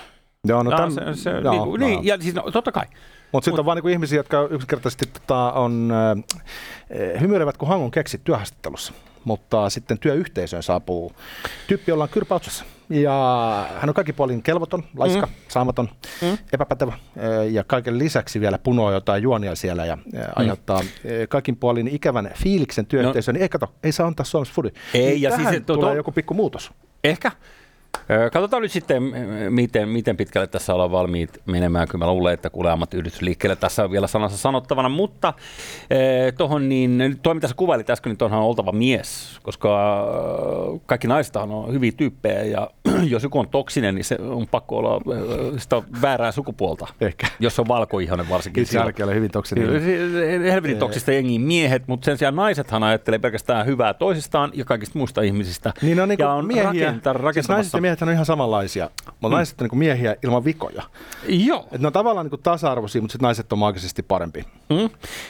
Joo, 0.48 0.64
no, 0.64 0.72
Ja 0.72 0.78
täm, 0.78 0.92
se, 0.92 1.02
se, 1.14 1.30
joo, 1.30 1.52
niin, 1.54 1.64
kuin- 1.64 1.82
no. 1.82 1.88
niin, 1.88 2.06
ja 2.06 2.18
siis 2.22 2.36
no, 2.36 2.52
totta 2.52 2.72
kai. 2.72 2.86
Mutta 3.32 3.46
sitten 3.46 3.60
on 3.60 3.66
vaan 3.66 3.76
niinku 3.76 3.88
ihmisiä, 3.88 4.20
jotka 4.20 4.48
yksinkertaisesti 4.50 5.06
tota, 5.06 5.52
on 5.52 5.92
äh, 5.92 7.22
hymyilevät 7.22 7.58
kuin 7.58 7.70
hangon 7.70 7.92
keksit 7.92 8.24
työhaastattelussa. 8.24 8.94
Mutta 9.26 9.70
sitten 9.70 10.00
työyhteisöön 10.00 10.64
saapuu 10.64 11.12
tyyppi, 11.68 11.92
jolla 11.92 12.04
on 12.04 12.10
kyrpautsassa. 12.10 12.66
Ja 12.90 13.70
hän 13.80 13.90
on 13.90 13.94
kaikki 13.94 14.14
puolin 14.14 14.44
kelvoton, 14.44 14.84
laiska, 14.98 15.26
mm. 15.26 15.32
saamaton, 15.48 15.90
mm. 16.22 16.38
epäpätevä. 16.54 16.94
äh, 16.94 17.52
Ja 17.52 17.64
kaiken 17.64 18.00
lisäksi 18.00 18.40
vielä 18.40 18.58
punoo 18.58 18.92
jotain 18.92 19.24
juonia 19.24 19.56
siellä 19.56 19.86
ja 19.86 19.98
äh, 20.16 20.26
aiheuttaa 20.36 20.78
äh, 20.80 20.86
kaikin 21.30 21.56
puolin 21.56 21.88
ikävän 21.88 22.32
fiiliksen 22.36 22.86
työyhteisöön. 22.86 23.34
No. 23.34 23.38
Niin 23.38 23.42
ei 23.44 23.50
kato, 23.50 23.74
ei 23.84 23.92
saa 23.92 24.08
antaa 24.08 24.26
Suomessa 24.26 24.54
fudi. 24.54 24.70
Ei, 24.94 25.06
niin 25.06 25.22
ja 25.22 25.36
siis 25.36 25.50
to- 25.66 25.74
tulee 25.76 25.92
to- 25.92 25.98
joku 25.98 26.12
pikku 26.12 26.34
muutos. 26.34 26.72
Ehkä. 27.04 27.32
Katsotaan 28.34 28.62
nyt 28.62 28.72
sitten, 28.72 29.04
miten, 29.50 29.90
miten 29.90 30.18
pitkälle 30.18 30.48
tässä 30.48 30.74
ollaan 30.74 30.92
valmiit 30.92 31.42
menemään. 31.46 31.88
Kyllä 31.88 32.06
mä 32.06 32.12
luulen, 32.12 32.34
että 32.34 32.50
kuulee 32.50 32.72
ammattiyhdistysliikkeelle 32.72 33.56
tässä 33.56 33.84
on 33.84 33.92
vielä 33.92 34.08
sanansa 34.08 34.38
sanottavana, 34.38 34.90
mutta 34.90 35.34
eh, 35.90 36.34
tuohon 36.38 36.70
niin, 36.70 37.20
tuo 37.24 37.34
mitä 37.34 37.48
sä 37.48 37.54
kuvailit 37.58 37.90
äsken, 37.90 38.16
niin 38.20 38.34
on 38.34 38.40
oltava 38.40 38.72
mies, 38.72 39.40
koska 39.44 40.04
kaikki 40.86 41.08
naistahan 41.08 41.52
on 41.52 41.74
hyviä 41.74 41.92
tyyppejä 41.98 42.44
ja 42.44 42.70
jos 43.14 43.24
joku 43.24 43.40
on 43.40 43.50
toksinen, 43.50 43.96
niin 43.96 44.06
se 44.06 44.18
on 44.20 44.48
pakko 44.48 44.78
olla 44.78 44.96
äh, 44.96 45.58
sitä 45.58 45.82
väärää 46.02 46.32
sukupuolta, 46.32 46.88
Ehkä. 47.02 47.28
jos 47.40 47.60
on 47.60 47.68
valkoihoinen 47.68 48.30
varsinkin. 48.30 48.64
Itse 48.64 48.80
oli 48.80 49.16
hyvin 49.16 49.32
toksinen. 49.32 49.68
Helvetin 50.44 50.78
toksista 50.78 51.12
jengiä 51.12 51.40
miehet, 51.40 51.88
mutta 51.88 52.06
sen 52.06 52.18
sijaan 52.18 52.36
naisethan 52.36 52.84
ajattelee 52.84 53.20
pelkästään 53.20 53.66
hyvää 53.66 53.94
toisistaan 53.94 54.52
ja 54.54 54.66
kaikista 54.66 55.00
muista 55.00 55.22
ihmisistä. 55.22 55.74
Niin 55.82 56.00
on 56.00 56.10
niinku 56.10 56.24
ja 56.24 56.32
on 56.32 56.48
miehiä, 56.48 56.96
siis 57.34 57.50
naiset 57.50 57.74
ja 57.74 57.82
miehet 57.82 58.02
on 58.02 58.12
ihan 58.12 58.26
samanlaisia, 58.26 58.90
mutta 59.06 59.28
mm. 59.28 59.34
naiset 59.34 59.62
on 59.62 59.66
niinku 59.66 59.76
miehiä 59.76 60.16
ilman 60.24 60.46
vikoja. 60.46 60.84
Joo. 61.28 61.68
Et 61.72 61.82
ne 61.82 61.88
on 61.88 61.94
tavallaan 61.94 62.26
niinku 62.26 62.38
tasa-arvoisia, 62.38 63.02
mutta 63.02 63.18
naiset 63.22 63.54
on 63.54 63.60
maagisesti 63.60 64.04
parempi. 64.04 64.46
Mm. 64.70 64.90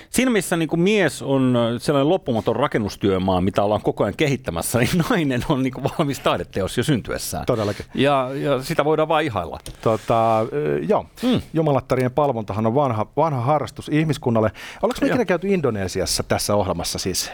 Siinä 0.10 0.32
missä 0.32 0.58
niin 0.58 0.70
kuin 0.70 0.80
mies 0.80 1.22
on 1.22 1.56
sellainen 1.78 2.10
loppumaton 2.10 2.56
rakennustyömaa, 2.56 3.42
mitä 3.42 3.64
ollaan 3.64 3.82
koko 3.82 4.04
ajan 4.04 4.16
kehittämässä, 4.18 4.80
niin 4.80 4.90
nainen 5.10 5.42
on 5.50 5.64
niin 5.64 5.74
kuin 5.74 5.84
valmis 5.84 6.20
taideteos 6.20 6.78
jo 6.78 6.84
syntyessään. 6.84 7.46
Todellakin. 7.46 7.86
Ja, 7.94 8.30
ja 8.34 8.64
sitä 8.64 8.86
voidaan 8.86 9.08
vain 9.08 9.26
ihailla. 9.26 9.60
Tota, 9.82 10.46
joo, 10.88 11.06
mm. 11.24 11.42
jumalattarien 11.54 12.12
palvontahan 12.12 12.68
on 12.68 12.76
vanha, 12.76 13.06
vanha 13.18 13.42
harrastus 13.42 13.90
ihmiskunnalle. 13.90 14.52
Oletko 14.82 15.02
me 15.02 15.08
ikinä 15.08 15.26
käyty 15.26 15.48
Indonesiassa 15.48 16.24
tässä 16.24 16.56
ohjelmassa 16.56 17.00
siis? 17.00 17.32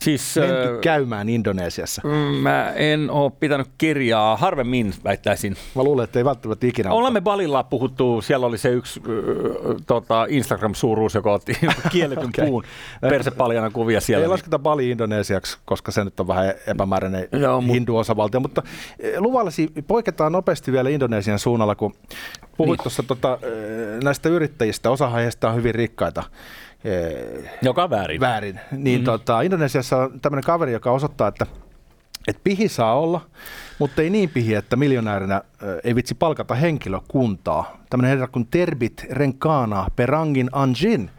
Siis, 0.00 0.36
Menty 0.36 0.74
äh, 0.74 0.80
käymään 0.80 1.28
Indonesiassa. 1.28 2.02
mm, 2.04 2.10
mä 2.36 2.72
en 2.72 3.10
ole 3.10 3.32
pitänyt 3.40 3.66
kirjaa, 3.78 4.36
harvemmin 4.36 4.94
väittäisin. 5.04 5.56
Mä 5.74 5.82
luulen, 5.84 6.04
että 6.04 6.18
ei 6.18 6.24
välttämättä 6.24 6.66
ikinä. 6.66 6.90
Ollaan 6.92 7.12
me 7.12 7.20
Balilla 7.20 7.62
puhuttu, 7.62 8.22
siellä 8.22 8.46
oli 8.46 8.58
se 8.58 8.68
yksi 8.68 9.00
äh, 9.00 9.76
tota 9.86 10.26
Instagram-suuruus, 10.28 11.14
joka 11.14 11.32
otti 11.32 11.58
kielletyn 11.92 12.28
Okei. 12.28 12.46
puun 12.46 12.64
persepaljana 13.00 13.70
kuvia 13.70 14.00
siellä. 14.00 14.22
Ei 14.24 14.28
lasketa 14.28 14.58
Bali 14.58 14.90
Indonesiaksi, 14.90 15.58
koska 15.64 15.92
se 15.92 16.04
nyt 16.04 16.20
on 16.20 16.28
vähän 16.28 16.54
epämääräinen 16.66 17.28
Joo, 17.32 17.60
mut- 17.60 17.74
hindu-osavaltio, 17.74 18.40
mutta 18.40 18.62
eh, 19.00 19.18
luvallasi 19.20 19.72
poiketaan 19.86 20.32
nopeasti 20.32 20.72
vielä 20.72 20.88
Indonesian 20.88 21.38
suunnalla, 21.38 21.74
kun 21.74 21.94
puhuit 22.56 22.78
Niin. 22.78 22.82
tuossa 22.82 23.02
tota, 23.02 23.38
eh, 23.42 24.02
näistä 24.04 24.28
yrittäjistä, 24.28 24.90
osa 24.90 25.08
heistä 25.08 25.48
on 25.48 25.54
hyvin 25.54 25.74
rikkaita. 25.74 26.22
Joka 27.62 27.84
on 27.84 27.90
väärin. 27.90 28.20
väärin. 28.20 28.60
Niin 28.70 29.00
mm. 29.00 29.04
tota, 29.04 29.40
Indonesiassa 29.40 29.96
on 29.96 30.20
tämmöinen 30.20 30.44
kaveri, 30.44 30.72
joka 30.72 30.90
osoittaa, 30.90 31.28
että 31.28 31.46
et 32.28 32.40
pihi 32.44 32.68
saa 32.68 32.98
olla, 32.98 33.20
mutta 33.78 34.02
ei 34.02 34.10
niin 34.10 34.30
pihi, 34.30 34.54
että 34.54 34.76
miljonäärinä 34.76 35.42
ö, 35.62 35.80
ei 35.84 35.94
vitsi 35.94 36.14
palkata 36.14 36.54
henkilökuntaa. 36.54 37.80
Tämmöinen 37.90 38.10
herra 38.10 38.28
kuin 38.28 38.46
Terbit 38.46 39.06
Renkana 39.10 39.86
Perangin 39.96 40.48
Anjin 40.52 41.10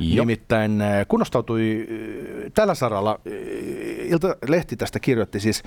Joo. 0.00 0.22
nimittäin 0.22 0.80
ö, 0.80 1.04
kunnostautui 1.08 1.86
ö, 1.90 2.50
tällä 2.54 2.74
saralla. 2.74 3.20
Ilta-lehti 4.04 4.76
tästä 4.76 5.00
kirjoitti 5.00 5.40
siis. 5.40 5.62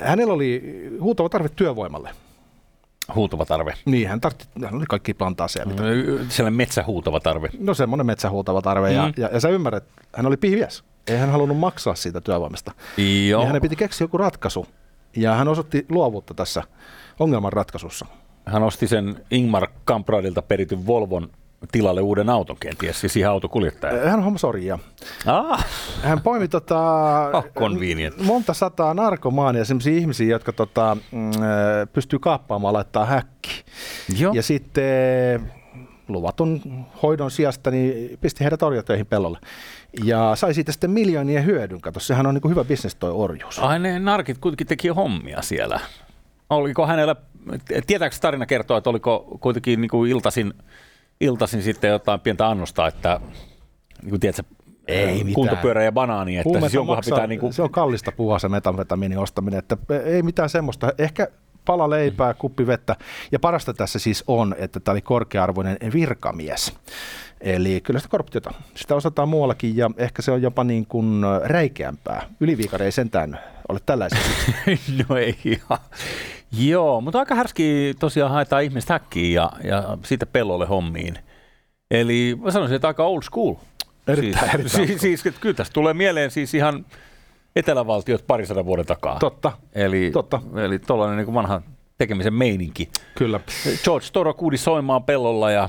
Hänellä 0.00 0.32
oli 0.32 0.62
huutava 1.00 1.28
tarve 1.28 1.48
työvoimalle. 1.48 2.10
Huutava 3.14 3.46
tarve. 3.46 3.74
Niin, 3.84 4.08
hän, 4.08 4.20
tartti, 4.20 4.46
hän 4.64 4.74
oli 4.74 4.84
kaikki 4.88 5.14
plantaaseja, 5.14 5.66
mitä 5.66 5.82
Sellainen 6.28 6.56
metsähuutava 6.56 7.20
tarve. 7.20 7.48
No 7.58 7.74
semmoinen 7.74 8.06
metsähuutava 8.06 8.62
tarve. 8.62 8.88
Mm. 8.88 8.94
Ja, 8.94 9.12
ja, 9.16 9.28
ja 9.32 9.40
sä 9.40 9.48
ymmärrät, 9.48 9.84
hän 10.16 10.26
oli 10.26 10.36
pihviäs. 10.36 10.84
Ei 11.06 11.16
hän 11.16 11.30
halunnut 11.30 11.58
maksaa 11.58 11.94
siitä 11.94 12.20
työvoimasta. 12.20 12.72
Joo. 13.28 13.40
Ja 13.42 13.46
hänen 13.46 13.62
piti 13.62 13.76
keksiä 13.76 14.04
joku 14.04 14.18
ratkaisu. 14.18 14.66
Ja 15.16 15.34
hän 15.34 15.48
osoitti 15.48 15.86
luovuutta 15.88 16.34
tässä 16.34 16.62
ongelman 17.18 17.52
ratkaisussa. 17.52 18.06
Hän 18.46 18.62
osti 18.62 18.88
sen 18.88 19.24
Ingmar 19.30 19.68
Kampradilta 19.84 20.42
perityn 20.42 20.86
Volvon 20.86 21.30
tilalle 21.72 22.00
uuden 22.00 22.30
auton 22.30 22.56
kenties, 22.60 23.00
siis 23.00 23.16
ihan 23.16 23.32
autokuljettaja. 23.32 24.10
Hän 24.10 24.22
hommasi 24.22 24.46
orjia. 24.46 24.78
Ah, 25.26 25.66
Hän 26.02 26.20
poimi 26.20 26.48
tota, 26.48 26.78
Oh, 27.38 27.44
convenient. 27.58 28.20
monta 28.22 28.54
sataa 28.54 28.94
narkomaania, 28.94 29.64
sellaisia 29.64 29.96
ihmisiä, 29.96 30.26
jotka 30.28 30.52
tota, 30.52 30.92
äh, 30.92 30.98
pystyy 31.92 32.18
kaappaamaan 32.18 32.74
laittaa 32.74 33.04
häkki. 33.04 33.64
Joo. 34.18 34.32
Ja 34.34 34.42
sitten 34.42 35.52
luvaton 36.08 36.60
hoidon 37.02 37.30
sijasta 37.30 37.70
niin 37.70 38.18
pisti 38.20 38.44
heidät 38.44 38.62
orjatöihin 38.62 39.06
pellolle. 39.06 39.38
Ja 40.04 40.32
sai 40.34 40.54
siitä 40.54 40.72
sitten 40.72 40.90
miljoonien 40.90 41.44
hyödyn. 41.44 41.80
Kato, 41.80 42.00
sehän 42.00 42.26
on 42.26 42.34
niin 42.34 42.50
hyvä 42.50 42.64
bisnes 42.64 42.94
toi 42.94 43.10
orjuus. 43.14 43.58
Ai 43.58 43.78
ne 43.78 43.98
narkit 43.98 44.38
kuitenkin 44.38 44.66
teki 44.66 44.88
hommia 44.88 45.42
siellä. 45.42 45.80
Oliko 46.50 46.86
hänellä, 46.86 47.16
tietääkö 47.86 48.16
tarina 48.20 48.46
kertoa, 48.46 48.78
että 48.78 48.90
oliko 48.90 49.38
kuitenkin 49.40 49.80
niin 49.80 49.88
kuin 49.88 50.10
iltasin, 50.10 50.54
iltasin 51.20 51.62
sitten 51.62 51.90
jotain 51.90 52.20
pientä 52.20 52.48
annosta, 52.48 52.86
että 52.86 53.20
niin 54.02 54.10
kuin 54.10 54.20
tiedätkö, 54.20 54.42
Ei 54.88 55.14
mitään. 55.14 55.34
kuntopyörä 55.34 55.84
ja 55.84 55.92
banaani, 55.92 56.36
että 56.36 56.44
Huumeita 56.48 56.66
siis 56.66 56.74
jonkunhan 56.74 56.98
maksaa- 56.98 57.16
pitää 57.16 57.26
niin 57.26 57.40
kuin, 57.40 57.52
Se 57.52 57.62
on 57.62 57.70
kallista 57.70 58.12
puhua 58.12 58.38
se 58.38 58.48
metamfetamiinin 58.48 59.18
ostaminen, 59.18 59.58
että 59.58 59.76
ei 60.04 60.22
mitään 60.22 60.48
semmoista. 60.48 60.92
Ehkä 60.98 61.28
pala 61.64 61.90
leipää, 61.90 62.34
kuppi 62.34 62.66
vettä. 62.66 62.96
Ja 63.32 63.38
parasta 63.38 63.74
tässä 63.74 63.98
siis 63.98 64.24
on, 64.26 64.54
että 64.58 64.80
tämä 64.80 64.92
oli 64.92 65.02
korkea-arvoinen 65.02 65.76
virkamies. 65.94 66.72
Eli 67.40 67.80
kyllä 67.80 68.00
sitä 68.00 68.10
korruptiota, 68.10 68.50
sitä 68.74 68.94
osataan 68.94 69.28
muuallakin 69.28 69.76
ja 69.76 69.90
ehkä 69.96 70.22
se 70.22 70.30
on 70.30 70.42
jopa 70.42 70.64
niin 70.64 70.86
kuin 70.86 71.22
räikeämpää. 71.44 72.22
Yliviikari 72.40 72.84
ei 72.84 72.92
sentään 72.92 73.40
ole 73.68 73.80
tällaisia. 73.86 74.18
no 75.08 75.16
ei 75.16 75.38
ihan. 75.44 75.78
Joo, 76.52 77.00
mutta 77.00 77.18
aika 77.18 77.34
härski 77.34 77.94
tosiaan 77.98 78.30
haetaan 78.32 78.62
ihmistä 78.62 78.92
häkkiin 78.92 79.34
ja, 79.34 79.52
ja 79.64 79.98
siitä 80.04 80.26
pellolle 80.26 80.66
hommiin. 80.66 81.18
Eli 81.90 82.38
mä 82.42 82.50
sanoisin, 82.50 82.76
että 82.76 82.88
aika 82.88 83.04
old 83.04 83.22
school. 83.22 83.54
Erittäin, 84.06 84.44
siis, 84.50 84.54
erittäin 84.54 84.86
siis, 84.88 85.00
siis, 85.00 85.26
että 85.26 85.40
kyllä 85.40 85.54
tästä 85.54 85.72
tulee 85.74 85.94
mieleen 85.94 86.30
siis 86.30 86.54
ihan 86.54 86.86
etelävaltiot 87.56 88.26
parisadan 88.26 88.66
vuoden 88.66 88.86
takaa. 88.86 89.18
Totta, 89.18 89.52
Eli, 89.74 90.10
totta. 90.12 90.40
eli 90.64 90.78
tuollainen 90.78 91.16
niin 91.26 91.34
vanha 91.34 91.62
tekemisen 91.98 92.34
meininki. 92.34 92.88
kyllä. 93.14 93.40
George 93.84 94.06
Toro 94.12 94.34
kuuli 94.34 94.56
soimaan 94.56 95.04
pellolla 95.04 95.50
ja 95.50 95.68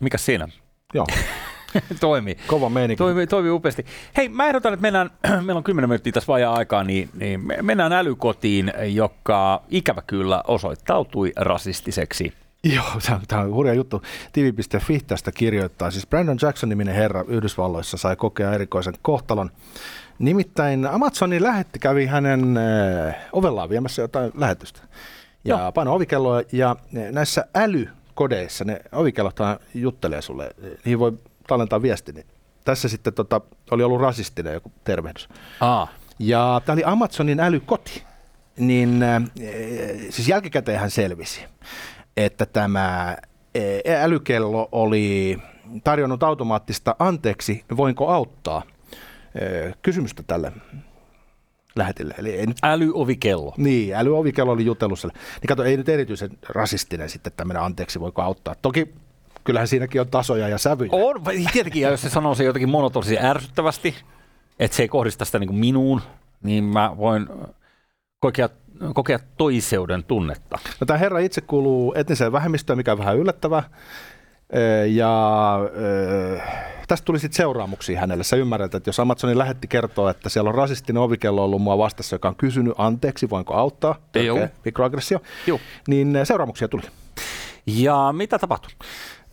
mikä 0.00 0.18
siinä? 0.18 0.48
Joo, 0.94 1.06
Toimii. 2.00 2.36
kova 2.46 2.68
meininki. 2.68 2.98
Toimii, 2.98 3.26
toimii 3.26 3.50
upeasti. 3.50 3.86
Hei, 4.16 4.28
mä 4.28 4.46
ehdotan, 4.46 4.72
että 4.72 4.82
mennään, 4.82 5.10
meillä 5.44 5.58
on 5.58 5.64
10 5.64 5.88
minuuttia 5.88 6.12
tässä 6.12 6.32
vajaa 6.32 6.54
aikaa, 6.54 6.84
niin, 6.84 7.10
niin 7.14 7.46
me- 7.46 7.58
mennään 7.62 7.92
älykotiin, 7.92 8.72
joka 8.92 9.62
ikävä 9.68 10.02
kyllä 10.06 10.42
osoittautui 10.46 11.32
rasistiseksi. 11.36 12.32
Joo, 12.64 12.84
tämä, 13.28 13.42
on 13.42 13.54
hurja 13.54 13.74
juttu. 13.74 14.02
TV.fi 14.32 15.00
tästä 15.06 15.32
kirjoittaa. 15.32 15.90
Siis 15.90 16.06
Brandon 16.06 16.38
Jackson-niminen 16.42 16.94
herra 16.94 17.24
Yhdysvalloissa 17.28 17.96
sai 17.96 18.16
kokea 18.16 18.52
erikoisen 18.52 18.94
kohtalon. 19.02 19.50
Nimittäin 20.18 20.86
Amazonin 20.86 21.42
lähetti 21.42 21.78
kävi 21.78 22.06
hänen 22.06 22.56
äh, 22.56 23.16
ovellaan 23.32 23.68
viemässä 23.68 24.02
jotain 24.02 24.32
lähetystä. 24.34 24.80
Ja 25.44 25.58
Joo. 25.58 25.72
paino 25.72 25.94
ovikelloa 25.94 26.42
ja 26.52 26.76
eh, 26.94 27.12
näissä 27.12 27.46
älykodeissa 27.54 28.64
ne 28.64 28.80
ovikellot 28.92 29.36
juttelee 29.74 30.22
sulle. 30.22 30.50
Niihin 30.84 30.98
voi 30.98 31.12
tallentaa 31.46 31.82
viesti. 31.82 32.12
Niin 32.12 32.26
tässä 32.64 32.88
sitten 32.88 33.14
tota, 33.14 33.40
oli 33.70 33.82
ollut 33.82 34.00
rasistinen 34.00 34.54
joku 34.54 34.72
tervehdys. 34.84 35.28
Aa. 35.60 35.88
Ja 36.18 36.60
tämä 36.64 36.74
oli 36.74 36.82
Amazonin 36.84 37.40
älykoti. 37.40 38.04
Niin 38.58 39.02
äh, 39.02 39.22
siis 40.10 40.28
jälkikäteen 40.28 40.80
hän 40.80 40.90
selvisi, 40.90 41.44
että 42.16 42.46
tämä 42.46 43.16
älykello 44.02 44.68
oli 44.72 45.38
tarjonnut 45.84 46.22
automaattista 46.22 46.96
anteeksi, 46.98 47.64
voinko 47.76 48.08
auttaa 48.08 48.62
kysymystä 49.82 50.22
tälle 50.26 50.52
lähetille. 51.76 52.14
Eli 52.18 52.30
ei 52.34 52.46
nyt, 52.46 52.56
Älyovikello. 52.62 53.54
niin, 53.56 53.94
älyovikello 53.94 54.52
oli 54.52 54.64
jutellut 54.64 54.98
sille. 54.98 55.14
Niin 55.14 55.48
kato, 55.48 55.64
ei 55.64 55.76
nyt 55.76 55.88
erityisen 55.88 56.30
rasistinen 56.48 57.10
sitten 57.10 57.32
tämmöinen 57.36 57.62
anteeksi, 57.62 58.00
voiko 58.00 58.22
auttaa. 58.22 58.54
Toki 58.62 58.94
kyllähän 59.44 59.68
siinäkin 59.68 60.00
on 60.00 60.08
tasoja 60.08 60.48
ja 60.48 60.58
sävyjä. 60.58 60.90
On, 60.92 61.22
tietenkin, 61.52 61.82
ja 61.82 61.90
jos 61.90 62.02
se 62.02 62.10
sanoo 62.10 62.34
se 62.34 62.44
jotenkin 62.44 62.68
monotonisesti 62.68 63.26
ärsyttävästi, 63.26 63.94
että 64.58 64.76
se 64.76 64.82
ei 64.82 64.88
kohdista 64.88 65.24
sitä 65.24 65.38
niin 65.38 65.48
kuin 65.48 65.58
minuun, 65.58 66.02
niin 66.42 66.64
mä 66.64 66.94
voin 66.96 67.28
kokea, 68.20 68.48
kokea 68.94 69.18
toiseuden 69.36 70.04
tunnetta. 70.04 70.58
No, 70.80 70.84
tämä 70.86 70.98
herra 70.98 71.18
itse 71.18 71.40
kuuluu 71.40 71.94
etniseen 71.96 72.32
vähemmistöön, 72.32 72.76
mikä 72.76 72.92
on 72.92 72.98
vähän 72.98 73.16
yllättävää. 73.16 73.62
Ja 74.88 75.54
ö, 75.76 76.40
tästä 76.88 77.04
tuli 77.04 77.18
sitten 77.18 77.36
seuraamuksia 77.36 78.00
hänelle. 78.00 78.24
Sä 78.24 78.36
ymmärrät, 78.36 78.74
että 78.74 78.88
jos 78.88 79.00
Amazonin 79.00 79.38
lähetti 79.38 79.68
kertoa, 79.68 80.10
että 80.10 80.28
siellä 80.28 80.48
on 80.48 80.54
rasistinen 80.54 81.02
ovikello 81.02 81.44
ollut 81.44 81.62
mua 81.62 81.78
vastassa, 81.78 82.14
joka 82.14 82.28
on 82.28 82.36
kysynyt 82.36 82.74
anteeksi, 82.78 83.30
voinko 83.30 83.54
auttaa, 83.54 83.94
Joo. 84.14 84.36
törkeä 84.36 84.56
mikroaggressio, 84.64 85.22
Joo. 85.46 85.60
niin 85.88 86.18
seuraamuksia 86.24 86.68
tuli. 86.68 86.82
Ja 87.66 88.12
mitä 88.12 88.38
tapahtui? 88.38 88.70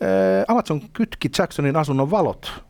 Ö, 0.02 0.44
Amazon 0.48 0.80
kytki 0.92 1.30
Jacksonin 1.38 1.76
asunnon 1.76 2.10
valot 2.10 2.62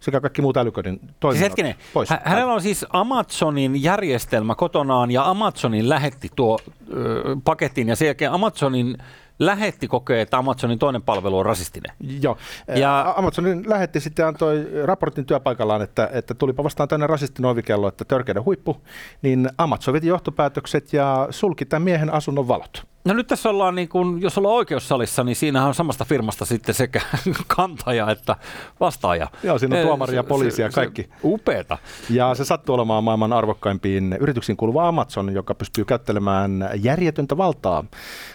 sekä 0.00 0.20
kaikki 0.20 0.42
muut 0.42 0.56
Siis 0.56 1.14
toiminnot 1.20 1.42
hetkinen, 1.50 1.74
pois. 1.94 2.10
hä- 2.10 2.20
hänellä 2.24 2.52
on 2.54 2.62
siis 2.62 2.86
Amazonin 2.92 3.82
järjestelmä 3.82 4.54
kotonaan 4.54 5.10
ja 5.10 5.28
Amazonin 5.30 5.88
lähetti 5.88 6.28
tuo 6.36 6.58
ö, 6.92 7.36
paketin 7.44 7.88
ja 7.88 7.96
sen 7.96 8.06
jälkeen 8.06 8.32
Amazonin 8.32 8.96
lähetti 9.38 9.88
kokee, 9.88 10.20
että 10.20 10.38
Amazonin 10.38 10.78
toinen 10.78 11.02
palvelu 11.02 11.38
on 11.38 11.46
rasistinen. 11.46 11.96
Joo. 12.22 12.36
Ja- 12.68 12.78
Ja 12.78 13.14
Amazonin 13.16 13.64
lähetti 13.70 14.00
sitten 14.00 14.26
antoi 14.26 14.66
raportin 14.84 15.26
työpaikallaan, 15.26 15.82
että, 15.82 16.10
että 16.12 16.34
tulipa 16.34 16.64
vastaan 16.64 16.88
tänne 16.88 17.06
rasistinen 17.06 17.50
ovikello, 17.50 17.88
että 17.88 18.04
törkeiden 18.04 18.44
huippu, 18.44 18.76
niin 19.22 19.48
Amazon 19.58 19.94
veti 19.94 20.06
johtopäätökset 20.06 20.92
ja 20.92 21.26
sulki 21.30 21.64
tämän 21.64 21.82
miehen 21.82 22.12
asunnon 22.12 22.48
valot. 22.48 22.86
No 23.04 23.14
nyt 23.14 23.26
tässä 23.26 23.48
ollaan, 23.48 23.74
niin 23.74 23.88
kun, 23.88 24.22
jos 24.22 24.38
ollaan 24.38 24.54
oikeussalissa, 24.54 25.24
niin 25.24 25.36
siinähän 25.36 25.68
on 25.68 25.74
samasta 25.74 26.04
firmasta 26.04 26.44
sitten 26.44 26.74
sekä 26.74 27.00
kantaja 27.56 28.10
että 28.10 28.36
vastaaja. 28.80 29.28
Joo, 29.42 29.58
siinä 29.58 29.76
on 29.76 29.80
Eh, 29.80 29.86
tuomari 29.86 30.16
ja 30.16 30.24
poliisi 30.24 30.62
ja 30.62 30.70
kaikki. 30.70 31.02
Se, 31.02 31.08
upeeta. 31.24 31.78
Ja 32.10 32.34
se 32.34 32.44
sattuu 32.44 32.74
olemaan 32.74 33.04
maailman 33.04 33.32
arvokkaimpiin 33.32 34.16
yrityksiin 34.20 34.56
kuuluva 34.56 34.88
Amazon, 34.88 35.34
joka 35.34 35.54
pystyy 35.54 35.84
käyttelemään 35.84 36.70
järjetöntä 36.82 37.36
valtaa, 37.36 37.84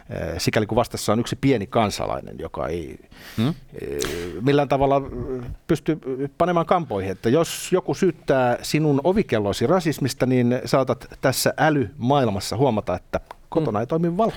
eh, 0.10 0.34
sikäli 0.38 0.66
kun 0.66 0.76
vastassa 0.76 1.14
on 1.14 1.20
yksi 1.20 1.36
pieni 1.36 1.68
kansalainen, 1.68 2.36
joka 2.40 2.68
ei 2.68 3.00
hmm? 3.38 3.54
millään 4.42 4.70
tavalla 4.70 4.98
eh, 4.98 5.46
pysty 5.68 6.00
panemaan 6.38 6.66
kampoihin. 6.66 7.12
Että 7.12 7.30
jos 7.30 7.72
joku 7.72 7.94
syyttää 7.94 8.58
sinun 8.62 9.02
ovikelloisi 9.04 9.68
rasismista, 9.68 10.26
niin 10.26 10.60
saatat 10.66 11.08
tässä 11.22 11.54
älymaailmassa 11.58 12.58
huomata, 12.58 12.96
että 12.96 13.20
kotona 13.60 13.80
ei 13.80 13.88
toimi 13.88 14.18
valot. 14.18 14.34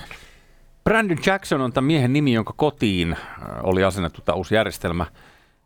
Brandon 0.83 1.17
Jackson 1.25 1.61
on 1.61 1.73
tämän 1.73 1.85
miehen 1.87 2.13
nimi, 2.13 2.33
jonka 2.33 2.53
kotiin 2.57 3.11
äh, 3.11 3.19
oli 3.63 3.83
asennettu 3.83 4.21
tämä 4.21 4.35
uusi 4.35 4.55
järjestelmä. 4.55 5.05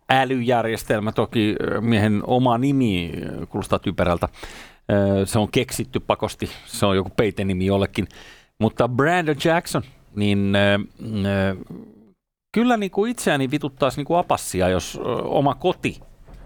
Älyjärjestelmä, 0.09 1.11
toki 1.11 1.55
äh, 1.61 1.81
miehen 1.81 2.23
oma 2.27 2.57
nimi 2.57 3.11
äh, 3.15 3.49
kuulostaa 3.49 3.79
typerältä. 3.79 4.29
Se 5.25 5.39
on 5.39 5.51
keksitty 5.51 5.99
pakosti, 5.99 6.49
se 6.65 6.85
on 6.85 6.95
joku 6.95 7.09
peitenimi 7.09 7.65
jollekin. 7.65 8.07
Mutta 8.59 8.87
Brandon 8.87 9.35
Jackson, 9.45 9.81
niin 10.15 10.53
kyllä 12.51 12.77
niin 12.77 12.91
kuin 12.91 13.11
itseäni 13.11 13.51
vituttaisi 13.51 13.97
niin 13.97 14.05
kuin 14.05 14.17
apassia, 14.17 14.69
jos 14.69 14.99
oma 15.23 15.55
koti 15.55 15.99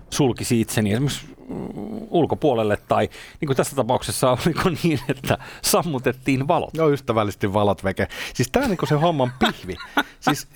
sulkisi 0.09 0.61
itseni 0.61 0.93
esimerkiksi 0.93 1.25
mm, 1.49 2.07
ulkopuolelle 2.09 2.77
tai 2.87 3.09
niin 3.41 3.47
kuin 3.47 3.57
tässä 3.57 3.75
tapauksessa 3.75 4.31
oliko 4.31 4.69
niin, 4.83 4.99
että 5.09 5.37
sammutettiin 5.61 6.47
valot. 6.47 6.73
Joo, 6.73 6.89
ystävällisesti 6.89 7.53
valot 7.53 7.83
veke. 7.83 8.07
Siis 8.33 8.51
tämä 8.51 8.63
on 8.63 8.69
niinku 8.69 8.85
se 8.85 8.95
homman 8.95 9.31
pihvi. 9.39 9.75
Siis, 10.19 10.47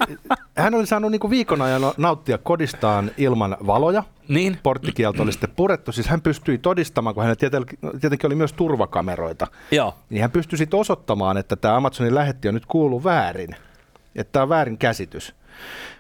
hän 0.58 0.76
oli 0.76 0.88
saanut 0.88 1.12
niinku 1.12 1.30
viikon 1.30 1.62
ajan 1.62 1.82
nauttia 1.98 2.38
kodistaan 2.38 3.12
ilman 3.18 3.58
valoja. 3.68 4.04
Niin. 4.28 4.60
Porttikielto 4.64 5.24
oli 5.24 5.32
sitten 5.32 5.54
purettu. 5.56 5.92
Siis 5.92 6.08
hän 6.08 6.22
pystyi 6.22 6.58
todistamaan, 6.58 7.14
kun 7.16 7.24
hänellä 7.24 7.36
tietenkin, 7.36 7.80
tietenkin 8.02 8.28
oli 8.28 8.36
myös 8.36 8.54
turvakameroita. 8.54 9.48
Joo. 9.72 9.96
Niin 10.10 10.22
hän 10.22 10.32
pystyi 10.32 10.58
sitten 10.58 10.80
osoittamaan, 10.80 11.38
että 11.38 11.56
tämä 11.56 11.76
Amazonin 11.76 12.16
lähetti 12.16 12.48
on 12.48 12.54
nyt 12.54 12.66
kuullut 12.66 13.04
väärin. 13.04 13.56
Että 14.16 14.32
tämä 14.32 14.44
on 14.44 14.50
väärin 14.50 14.78
käsitys. 14.78 15.36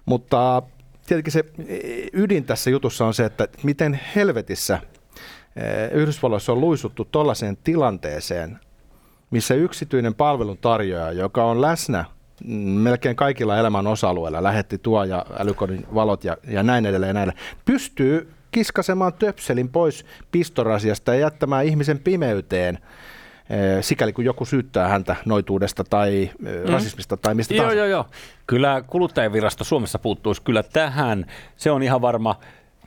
Mutta 0.05 0.63
tietenkin 1.08 1.34
se 1.34 1.46
eh, 1.67 2.10
ydin 2.13 2.46
tässä 2.46 2.70
jutussa 2.70 3.05
on 3.05 3.13
se, 3.13 3.25
että 3.25 3.48
miten 3.63 4.00
helvetissä 4.15 4.79
eh, 5.55 5.91
Yhdysvalloissa 5.91 6.51
on 6.51 6.62
luisuttu 6.62 7.05
tuollaiseen 7.05 7.58
tilanteeseen, 7.63 8.60
missä 9.31 9.53
yksityinen 9.53 10.15
palveluntarjoaja, 10.15 11.12
joka 11.12 11.43
on 11.43 11.62
läsnä 11.62 12.05
mm, 12.46 12.55
melkein 12.58 13.15
kaikilla 13.15 13.58
elämän 13.58 13.88
osa-alueilla, 13.88 14.43
lähetti 14.43 14.77
tuo 14.77 15.03
ja 15.03 15.25
älykodin 15.39 15.86
valot 15.96 16.24
ja, 16.24 16.38
ja 16.48 16.63
näin 16.63 16.86
edelleen 16.86 17.15
näin, 17.15 17.34
pystyy 17.65 18.31
kiskasemaan 18.51 19.13
töpselin 19.13 19.70
pois 19.70 20.05
pistorasiasta 20.31 21.13
ja 21.13 21.20
jättämään 21.20 21.65
ihmisen 21.65 22.00
pimeyteen, 22.00 22.79
sikäli 23.81 24.13
kun 24.13 24.25
joku 24.25 24.45
syyttää 24.45 24.88
häntä 24.88 25.15
noituudesta 25.25 25.83
tai 25.83 26.29
mm. 26.39 26.48
rasismista 26.71 27.17
tai 27.17 27.36
mistä 27.36 27.53
Joo, 27.53 27.62
tahansa. 27.63 27.77
joo, 27.77 27.88
joo. 27.88 28.05
Kyllä 28.48 28.83
kuluttajavirasto 28.88 29.63
Suomessa 29.63 30.00
puuttuisi 30.00 30.41
kyllä 30.41 30.63
tähän. 30.63 31.25
Se 31.55 31.71
on 31.71 31.83
ihan 31.83 32.01
varma. 32.01 32.36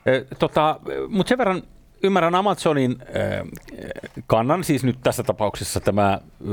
Eh, 0.07 0.25
Tota, 0.39 0.81
Mutta 1.09 1.29
sen 1.29 1.39
verran 1.39 1.63
ymmärrän 2.03 2.35
Amazonin 2.35 2.97
eh, 3.09 3.43
kannan, 4.27 4.65
siis 4.65 4.85
nyt 4.85 4.99
tässä 5.03 5.23
tapauksessa 5.23 5.81
tämä 5.81 6.13
eh, 6.23 6.49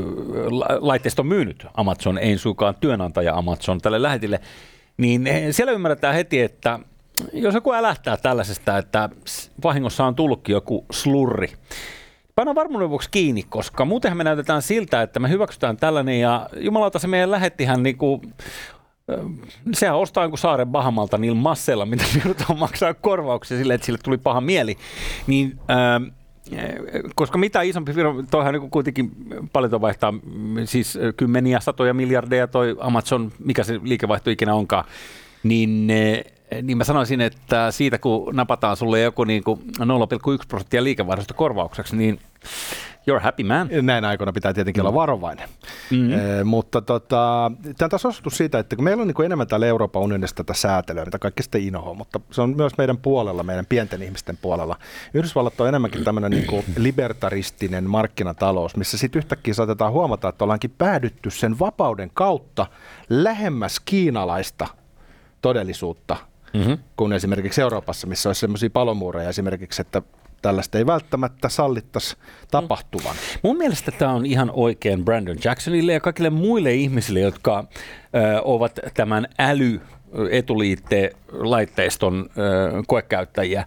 la- 0.50 0.78
laitteisto 0.80 1.22
on 1.22 1.28
myynyt 1.28 1.66
Amazon, 1.74 2.18
ei 2.18 2.38
suinkaan 2.38 2.76
työnantaja 2.80 3.36
Amazon 3.36 3.82
tälle 3.82 4.02
lähetille, 4.02 4.40
niin 4.98 5.28
eh, 5.28 5.44
siellä 5.52 5.72
ymmärretään 5.74 6.14
heti, 6.16 6.42
että 6.42 6.80
jos 7.34 7.54
joku 7.56 7.72
älähtää 7.74 8.18
tällaisesta, 8.18 8.78
että 8.78 9.10
vahingossa 9.64 10.06
on 10.06 10.16
tullutkin 10.16 10.54
joku 10.54 10.86
slurri, 10.92 11.48
Paina 12.36 12.56
varmuuden 12.56 12.89
vuoksi 12.89 13.10
kiinni, 13.12 13.44
koska 13.50 13.86
muutenhan 13.86 14.17
me 14.17 14.24
näytetään 14.24 14.62
siltä, 14.62 15.02
että 15.02 15.20
me 15.20 15.30
hyväksytään 15.30 15.78
tällainen 15.78 16.20
ja 16.20 16.50
jumalauta 16.58 17.00
se 17.00 17.08
meidän 17.08 17.32
lähettihän 17.32 17.84
niinku, 17.84 18.22
sehän 19.74 19.98
ostaa 19.98 20.24
jonkun 20.24 20.38
saaren 20.38 20.67
Bahamalta 20.67 21.17
niillä 21.17 21.38
masseilla, 21.38 21.86
mitä 21.86 22.04
joudutaan 22.26 22.60
maksaa 22.60 22.94
korvauksia 22.94 23.58
sille, 23.58 23.74
että 23.74 23.86
sille 23.86 24.00
tuli 24.04 24.17
paha 24.17 24.41
mieli. 24.41 24.78
Niin, 25.28 25.60
koska 27.15 27.38
mitä 27.38 27.62
isompi 27.62 27.94
firma, 27.94 28.24
toihan 28.32 28.54
niin 28.54 28.72
kuitenkin 28.72 29.12
paljon 29.54 29.82
vaihtaa, 29.82 30.13
siis 30.65 31.00
kymmeniä, 31.17 31.60
satoja 31.60 31.94
miljardeja 31.94 32.48
toi 32.48 32.76
Amazon, 32.80 33.32
mikä 33.39 33.63
se 33.63 33.80
liikevaihto 33.84 34.30
ikinä 34.30 34.54
onkaan, 34.56 34.86
niin, 35.44 35.88
niin 36.62 36.78
mä 36.78 36.84
sanoisin, 36.84 37.22
että 37.22 37.72
siitä 37.72 37.98
kun 37.98 38.36
napataan 38.36 38.78
sulle 38.78 39.02
joku 39.02 39.24
niin 39.24 39.44
kuin 39.44 39.60
0,1 39.80 39.86
prosenttia 40.48 40.84
liikevaihdosta 40.84 41.34
korvaukseksi, 41.34 41.96
niin 41.96 42.20
you're 43.10 43.20
happy 43.20 43.44
man. 43.44 43.70
Näin 43.82 44.06
aikoina 44.06 44.34
pitää 44.34 44.54
tietenkin 44.54 44.82
olla 44.82 44.94
varovainen. 44.94 45.50
Mm. 45.92 46.14
E, 46.14 46.44
mutta 46.44 46.82
tota, 46.82 47.52
tämä 47.78 47.86
on 47.86 47.90
taas 47.90 48.06
osoitus 48.06 48.38
siitä, 48.38 48.60
että 48.60 48.76
kun 48.76 48.86
meillä 48.86 49.02
on 49.02 49.08
niin 49.08 49.26
enemmän 49.26 49.48
täällä 49.48 49.66
Euroopan 49.66 50.02
unionissa 50.02 50.36
tätä 50.36 50.54
säätelyä, 50.54 51.06
mitä 51.06 51.20
kaikki 51.20 51.44
sitten 51.44 51.62
inhoa, 51.62 51.94
mutta 51.94 52.20
se 52.32 52.42
on 52.42 52.56
myös 52.56 52.78
meidän 52.78 52.98
puolella, 52.98 53.44
meidän 53.44 53.66
pienten 53.66 54.02
ihmisten 54.02 54.38
puolella. 54.42 54.78
Yhdysvallat 55.14 55.62
on 55.62 55.68
enemmänkin 55.68 56.04
tämmöinen 56.04 56.32
niin 56.32 56.66
libertaristinen 56.78 57.90
markkinatalous, 57.90 58.76
missä 58.76 58.98
sitten 58.98 59.20
yhtäkkiä 59.20 59.54
saatetaan 59.54 59.92
huomata, 59.92 60.30
että 60.30 60.44
ollaankin 60.44 60.74
päädytty 60.78 61.30
sen 61.30 61.60
vapauden 61.60 62.12
kautta 62.14 62.68
lähemmäs 63.10 63.80
kiinalaista 63.80 64.68
todellisuutta 65.42 66.31
mm-hmm. 66.54 66.78
kuin 66.98 67.14
esimerkiksi 67.14 67.62
Euroopassa, 67.62 68.08
missä 68.08 68.30
olisi 68.30 68.40
sellaisia 68.40 68.70
palomuureja 68.70 69.30
esimerkiksi, 69.30 69.82
että 69.82 70.02
tällaista 70.42 70.78
ei 70.78 70.86
välttämättä 70.86 71.50
sallittaisi 71.50 72.16
tapahtuvan. 72.52 73.16
Mun 73.44 73.58
mielestä 73.58 73.92
tämä 73.92 74.12
on 74.12 74.26
ihan 74.26 74.52
oikein 74.54 75.06
Brandon 75.06 75.38
Jacksonille 75.44 75.94
ja 75.94 76.00
kaikille 76.00 76.30
muille 76.30 76.74
ihmisille, 76.74 77.20
jotka 77.20 77.60
ö, 78.16 78.42
ovat 78.44 78.80
tämän 78.94 79.28
äly 79.40 79.82
etuliitteen 80.32 81.12
laitteiston 81.32 82.30
ö, 82.38 82.84
koekäyttäjiä, 82.88 83.66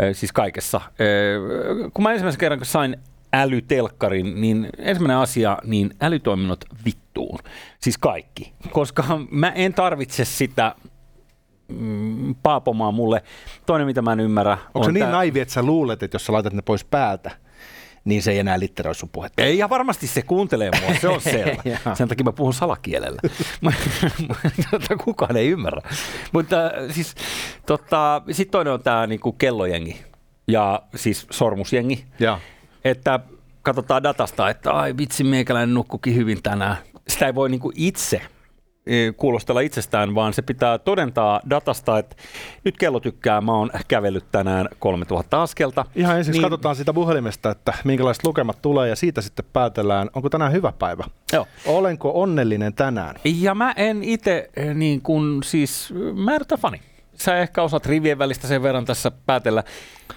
ö, 0.00 0.14
siis 0.14 0.32
kaikessa. 0.32 0.80
Ö, 1.00 1.90
kun 1.94 2.02
mä 2.02 2.12
ensimmäisen 2.12 2.40
kerran 2.40 2.58
kun 2.58 2.66
sain 2.66 2.96
älytelkkarin, 3.32 4.40
niin 4.40 4.68
ensimmäinen 4.78 5.16
asia, 5.16 5.58
niin 5.64 5.90
älytoiminnot 6.00 6.64
vittuun. 6.84 7.38
Siis 7.80 7.98
kaikki. 7.98 8.52
Koska 8.70 9.04
mä 9.30 9.48
en 9.48 9.74
tarvitse 9.74 10.24
sitä 10.24 10.74
mm, 11.68 12.34
paapomaan 12.42 12.94
mulle. 12.94 13.22
Toinen, 13.66 13.86
mitä 13.86 14.02
mä 14.02 14.12
en 14.12 14.20
ymmärrä, 14.20 14.52
Onko 14.74 14.82
se 14.84 14.88
on 14.88 14.94
niin 14.94 15.04
tää- 15.04 15.12
naivi, 15.12 15.40
että 15.40 15.54
sä 15.54 15.62
luulet, 15.62 16.02
että 16.02 16.14
jos 16.14 16.26
sä 16.26 16.32
laitat 16.32 16.52
ne 16.52 16.62
pois 16.62 16.84
päältä, 16.84 17.30
niin 18.04 18.22
se 18.22 18.32
ei 18.32 18.38
enää 18.38 18.60
litteroi 18.60 18.94
sun 18.94 19.08
puhetta? 19.08 19.42
Ei, 19.42 19.58
ja 19.58 19.68
varmasti 19.68 20.06
se 20.06 20.22
kuuntelee 20.22 20.70
mua, 20.80 20.94
se 21.00 21.08
on 21.08 21.20
selvä. 21.32 21.62
Sen 21.94 22.08
takia 22.08 22.24
mä 22.24 22.32
puhun 22.32 22.54
salakielellä. 22.54 23.20
Jota 24.72 24.96
kukaan 24.96 25.36
ei 25.36 25.48
ymmärrä. 25.48 25.82
Mutta 26.32 26.66
äh, 26.66 26.72
siis, 26.90 27.14
tota, 27.66 28.22
sitten 28.30 28.50
toinen 28.52 28.72
on 28.72 28.82
tämä 28.82 29.06
niinku 29.06 29.32
kellojengi 29.32 30.02
ja 30.48 30.82
siis 30.94 31.26
sormusjengi. 31.30 32.04
Joo. 32.20 32.38
Että 32.84 33.20
katsotaan 33.62 34.02
datasta, 34.02 34.50
että 34.50 34.72
ai 34.72 34.94
vitsi, 34.98 35.24
meikäläinen 35.24 35.74
nukkukin 35.74 36.14
hyvin 36.14 36.42
tänään. 36.42 36.76
Sitä 37.08 37.26
ei 37.26 37.34
voi 37.34 37.48
niinku 37.50 37.72
itse 37.74 38.22
kuulostella 39.16 39.60
itsestään, 39.60 40.14
vaan 40.14 40.32
se 40.32 40.42
pitää 40.42 40.78
todentaa 40.78 41.40
datasta, 41.50 41.98
että 41.98 42.16
nyt 42.64 42.76
kello 42.76 43.00
tykkää, 43.00 43.40
mä 43.40 43.52
oon 43.52 43.70
kävellyt 43.88 44.24
tänään 44.32 44.68
3000 44.78 45.42
askelta. 45.42 45.84
Ihan 45.94 46.18
ensiksi 46.18 46.40
niin. 46.40 46.42
katsotaan 46.42 46.76
sitä 46.76 46.92
puhelimesta, 46.92 47.50
että 47.50 47.74
minkälaiset 47.84 48.24
lukemat 48.24 48.62
tulee 48.62 48.88
ja 48.88 48.96
siitä 48.96 49.20
sitten 49.20 49.44
päätellään, 49.52 50.10
onko 50.14 50.30
tänään 50.30 50.52
hyvä 50.52 50.72
päivä. 50.78 51.04
Joo. 51.32 51.46
Olenko 51.66 52.22
onnellinen 52.22 52.74
tänään? 52.74 53.16
Ja 53.24 53.54
mä 53.54 53.72
en 53.76 54.04
itse 54.04 54.50
niin 54.74 55.00
kun 55.02 55.42
siis, 55.44 55.94
mä 56.14 56.34
en 56.34 56.40
fani. 56.58 56.80
Sä 57.16 57.38
ehkä 57.38 57.62
osaat 57.62 57.86
rivien 57.86 58.18
välistä 58.18 58.48
sen 58.48 58.62
verran 58.62 58.84
tässä 58.84 59.10
päätellä. 59.10 59.64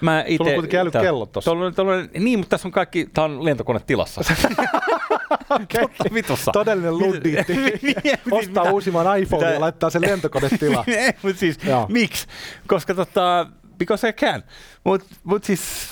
Mä 0.01 0.23
ite, 0.27 0.37
Sulla 0.37 0.49
on 0.49 0.53
kuitenkin 0.53 0.79
älykellot 0.79 1.31
tossa. 1.31 1.51
Tuolla, 1.51 1.71
tuolla, 1.71 1.93
niin, 2.19 2.39
mutta 2.39 2.49
tässä 2.49 2.67
on 2.67 2.71
kaikki, 2.71 3.09
tää 3.13 3.23
on 3.23 3.45
lentokone 3.45 3.79
tilassa. 3.87 4.21
Okay. 5.49 6.13
Vitussa. 6.13 6.51
Todellinen 6.51 6.97
luddiitti. 6.97 7.53
Ostaa 8.31 8.63
Mitä? 8.63 8.73
uusimman 8.73 9.19
iPhone 9.19 9.45
ja 9.45 9.49
Mitä? 9.49 9.61
laittaa 9.65 9.89
sen 9.89 10.01
lentokonetilaan. 10.01 10.83
Ei, 10.97 11.11
mutta 11.23 11.39
siis, 11.39 11.57
miksi? 11.87 12.27
Koska 12.67 12.93
tota, 12.95 13.47
because 13.77 14.09
I 14.09 14.13
can. 14.13 14.43
Mutta 14.83 15.15
mut 15.23 15.43
siis, 15.43 15.89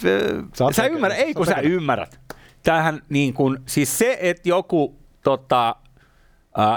Sä 0.54 0.65
sä 0.72 0.86
ymmärrät, 0.86 1.20
ei 1.20 1.34
kun 1.34 1.46
Sä 1.46 1.60
ymmärrät. 1.60 2.20
Tämähän 2.63 3.02
niin 3.10 3.34
kuin, 3.34 3.58
siis 3.65 3.98
se, 3.98 4.17
että 4.22 4.50
joku 4.50 5.00
tota, 5.24 5.76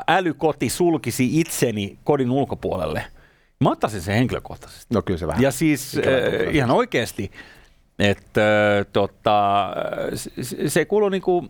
älykoti 0.09 0.69
sulkisi 0.69 1.41
itseni 1.41 1.99
kodin 2.05 2.31
ulkopuolelle, 2.31 3.05
mä 3.65 3.71
ottaisin 3.71 4.03
sen 4.03 4.15
henkilökohtaisesti. 4.15 4.95
No 4.95 5.03
kyllä 5.03 5.19
se 5.19 5.27
vähän. 5.27 5.43
Ja 5.43 5.51
siis 5.51 5.97
äh, 5.99 6.55
ihan 6.55 6.71
oikeasti, 6.71 7.31
että 7.99 8.79
äh, 8.79 8.87
tota, 8.93 9.71
se, 10.15 10.69
se 10.69 10.85
kuuluu 10.85 11.09
niinku 11.09 11.49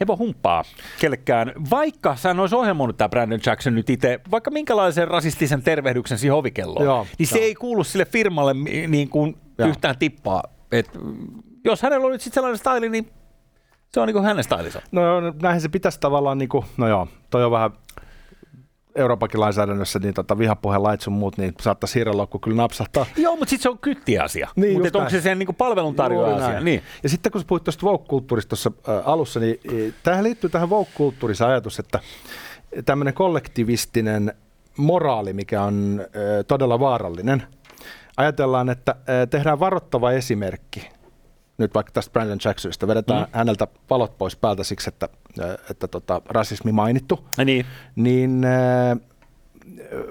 hevon 0.00 0.18
humppaa 0.18 0.64
kellekään. 1.00 1.52
Vaikka 1.70 2.16
sä 2.16 2.30
olisi 2.30 2.54
ohjelmoinut 2.54 2.96
tämä 2.96 3.08
Brandon 3.08 3.40
Jackson 3.46 3.74
nyt 3.74 3.90
itse, 3.90 4.20
vaikka 4.30 4.50
minkälaisen 4.50 5.08
rasistisen 5.08 5.62
tervehdyksen 5.62 6.18
siihen 6.18 6.34
ovikelloon, 6.34 6.84
Joo, 6.84 7.06
niin 7.18 7.26
se 7.26 7.38
joo. 7.38 7.44
ei 7.44 7.54
kuulu 7.54 7.84
sille 7.84 8.04
firmalle 8.04 8.54
niin 8.88 9.08
kuin 9.08 9.36
Joo. 9.58 9.68
yhtään 9.68 9.98
tippaa. 9.98 10.42
Et, 10.72 10.90
jos 11.64 11.82
hänellä 11.82 12.06
on 12.06 12.12
nyt 12.12 12.20
sitten 12.20 12.34
sellainen 12.34 12.58
style, 12.58 12.88
niin 12.88 13.10
se 13.88 14.00
on 14.00 14.06
niin 14.06 14.14
kuin 14.14 14.24
hänen 14.24 14.44
stylinsa. 14.44 14.82
No 14.92 15.20
näinhän 15.20 15.60
se 15.60 15.68
pitäisi 15.68 16.00
tavallaan, 16.00 16.38
niin 16.38 16.48
kuin, 16.48 16.64
no 16.76 16.88
joo, 16.88 17.08
toi 17.30 17.44
on 17.44 17.50
vähän 17.50 17.70
Euroopankin 18.96 19.40
lainsäädännössä, 19.40 19.98
niin 19.98 20.14
tota, 20.14 20.38
vihapuheen 20.38 20.82
lait 20.82 21.00
sun 21.00 21.12
muut, 21.12 21.38
niin 21.38 21.54
saattaisi 21.60 21.94
hiirelokku 21.94 22.38
kyllä 22.38 22.56
napsahtaa. 22.56 23.06
Joo, 23.16 23.36
mutta 23.36 23.50
sitten 23.50 23.62
se 23.62 23.68
on 23.68 23.78
kyttiasia. 23.78 24.48
Niin, 24.56 24.82
mutta 24.82 24.98
onko 24.98 25.10
se 25.10 25.20
sen 25.20 25.38
niin 25.38 25.46
kuin 25.46 25.56
palveluntarjoaja 25.56 26.36
asia? 26.36 26.60
Niin. 26.60 26.82
Ja 27.02 27.08
sitten 27.08 27.32
kun 27.32 27.40
sä 27.40 27.46
puhuit 27.46 27.64
tuosta 27.64 27.86
woke-kulttuurista 27.86 28.48
tuossa 28.48 28.72
äh, 28.88 29.08
alussa, 29.08 29.40
niin 29.40 29.60
äh, 29.68 29.94
tähän 30.02 30.24
liittyy 30.24 30.50
tähän 30.50 30.70
woke-kulttuurissa 30.70 31.46
ajatus, 31.46 31.78
että 31.78 32.00
tämmöinen 32.84 33.14
kollektivistinen 33.14 34.32
moraali, 34.76 35.32
mikä 35.32 35.62
on 35.62 36.00
äh, 36.00 36.08
todella 36.48 36.80
vaarallinen. 36.80 37.42
Ajatellaan, 38.16 38.68
että 38.68 38.94
tehdään 39.30 39.60
varoittava 39.60 40.12
esimerkki. 40.12 40.88
Nyt 41.58 41.74
vaikka 41.74 41.92
tästä 41.92 42.12
Brandon 42.12 42.38
Jacksonista 42.44 42.86
vedetään 42.86 43.22
mm. 43.22 43.28
häneltä 43.32 43.66
valot 43.90 44.18
pois 44.18 44.36
päältä 44.36 44.64
siksi, 44.64 44.88
että, 44.88 45.08
äh, 45.40 45.50
että 45.70 45.88
tota, 45.88 46.22
rasismi 46.26 46.72
mainittu. 46.72 47.28
Ja 47.38 47.44
niin. 47.44 47.66
Niin 47.96 48.44
äh, 48.44 48.98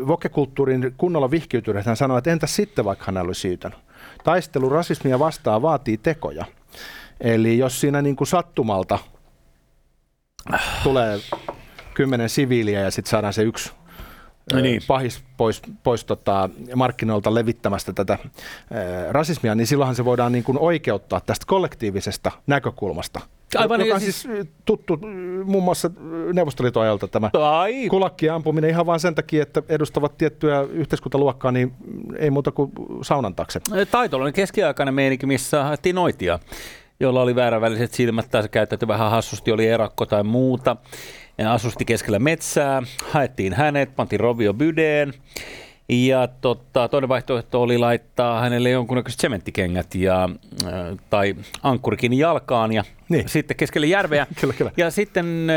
vokekulttuurin 0.08 0.94
kunnolla 0.98 1.32
vihkiytyneet 1.32 1.86
hän 1.86 1.98
sanoi, 1.98 2.18
että 2.18 2.32
entäs 2.32 2.56
sitten 2.56 2.86
vaikka 2.86 3.06
hänellä 3.06 3.28
olisi 3.28 3.42
syytänyt. 3.42 3.80
Taistelu 4.24 4.70
rasismia 4.70 5.20
vastaan 5.20 5.62
vaatii 5.62 5.98
tekoja. 5.98 6.46
Eli 7.22 7.58
jos 7.58 7.82
siinä 7.82 8.02
niin 8.02 8.16
kuin 8.16 8.28
sattumalta 8.28 9.00
tulee 10.84 11.20
kymmenen 11.94 12.30
siviiliä 12.30 12.82
ja 12.82 12.92
sitten 12.92 13.10
saadaan 13.10 13.34
se 13.34 13.42
yksi 13.44 13.72
No 14.54 14.60
niin. 14.60 14.82
pahis 14.88 15.24
pois, 15.38 15.62
pois 15.84 16.06
tota, 16.06 16.50
markkinoilta 16.76 17.34
levittämästä 17.34 17.94
tätä 17.94 18.18
ö, 18.22 18.26
rasismia, 19.12 19.56
niin 19.56 19.68
silloinhan 19.68 19.96
se 19.96 20.06
voidaan 20.06 20.32
niin 20.32 20.44
kuin 20.44 20.60
oikeuttaa 20.60 21.22
tästä 21.22 21.46
kollektiivisesta 21.48 22.32
näkökulmasta. 22.48 23.20
Aivan, 23.58 23.80
joka 23.82 23.94
on 23.96 24.02
siis- 24.02 24.22
siis 24.22 24.48
tuttu 24.66 25.00
muun 25.46 25.64
muassa 25.64 25.90
ö, 25.98 26.34
Neuvostoliiton 26.34 26.84
ajalta 26.84 27.08
tämä 27.08 27.30
Tai 27.34 27.88
kulakkien 27.90 28.34
ampuminen 28.34 28.70
ihan 28.70 28.86
vain 28.86 29.00
sen 29.00 29.16
takia, 29.16 29.44
että 29.44 29.64
edustavat 29.70 30.18
tiettyä 30.18 30.62
yhteiskuntaluokkaa, 30.62 31.52
niin 31.52 31.74
ei 32.18 32.30
muuta 32.32 32.52
kuin 32.52 32.72
saunan 33.02 33.36
taakse. 33.36 33.62
taitolainen 33.92 34.34
keskiaikainen 34.34 34.94
meininki, 34.94 35.26
missä 35.26 35.64
haettiin 35.64 35.96
noitia, 35.96 36.40
jolla 37.00 37.22
oli 37.22 37.36
vääränväliset 37.36 37.94
silmät 37.94 38.32
tai 38.32 38.42
se 38.42 38.48
käyttäytyi 38.50 38.88
vähän 38.88 39.12
hassusti, 39.12 39.52
oli 39.52 39.68
erakko 39.68 40.06
tai 40.06 40.24
muuta. 40.24 40.76
Ja 41.38 41.54
asusti 41.54 41.86
keskellä 41.86 42.20
metsää, 42.20 42.82
haettiin 43.12 43.54
hänet, 43.54 43.96
pantiin 43.96 44.20
Rovio 44.20 44.54
Bydeen. 44.54 45.14
Ja 45.90 46.28
tota, 46.42 46.88
toinen 46.88 47.10
vaihtoehto 47.10 47.62
oli 47.62 47.78
laittaa 47.78 48.40
hänelle 48.40 48.70
jonkunnäköiset 48.70 49.20
sementtikengät 49.20 49.96
ja, 49.96 50.30
äh, 50.66 50.72
tai 51.10 51.36
ankkurikin 51.64 52.14
jalkaan 52.14 52.72
ja 52.74 52.84
Niin. 53.10 53.30
sitten 53.30 53.58
keskelle 53.58 53.88
järveä. 53.88 54.28
Kyllä, 54.42 54.54
kyllä. 54.54 54.72
Ja 54.78 54.92
sitten 54.92 55.48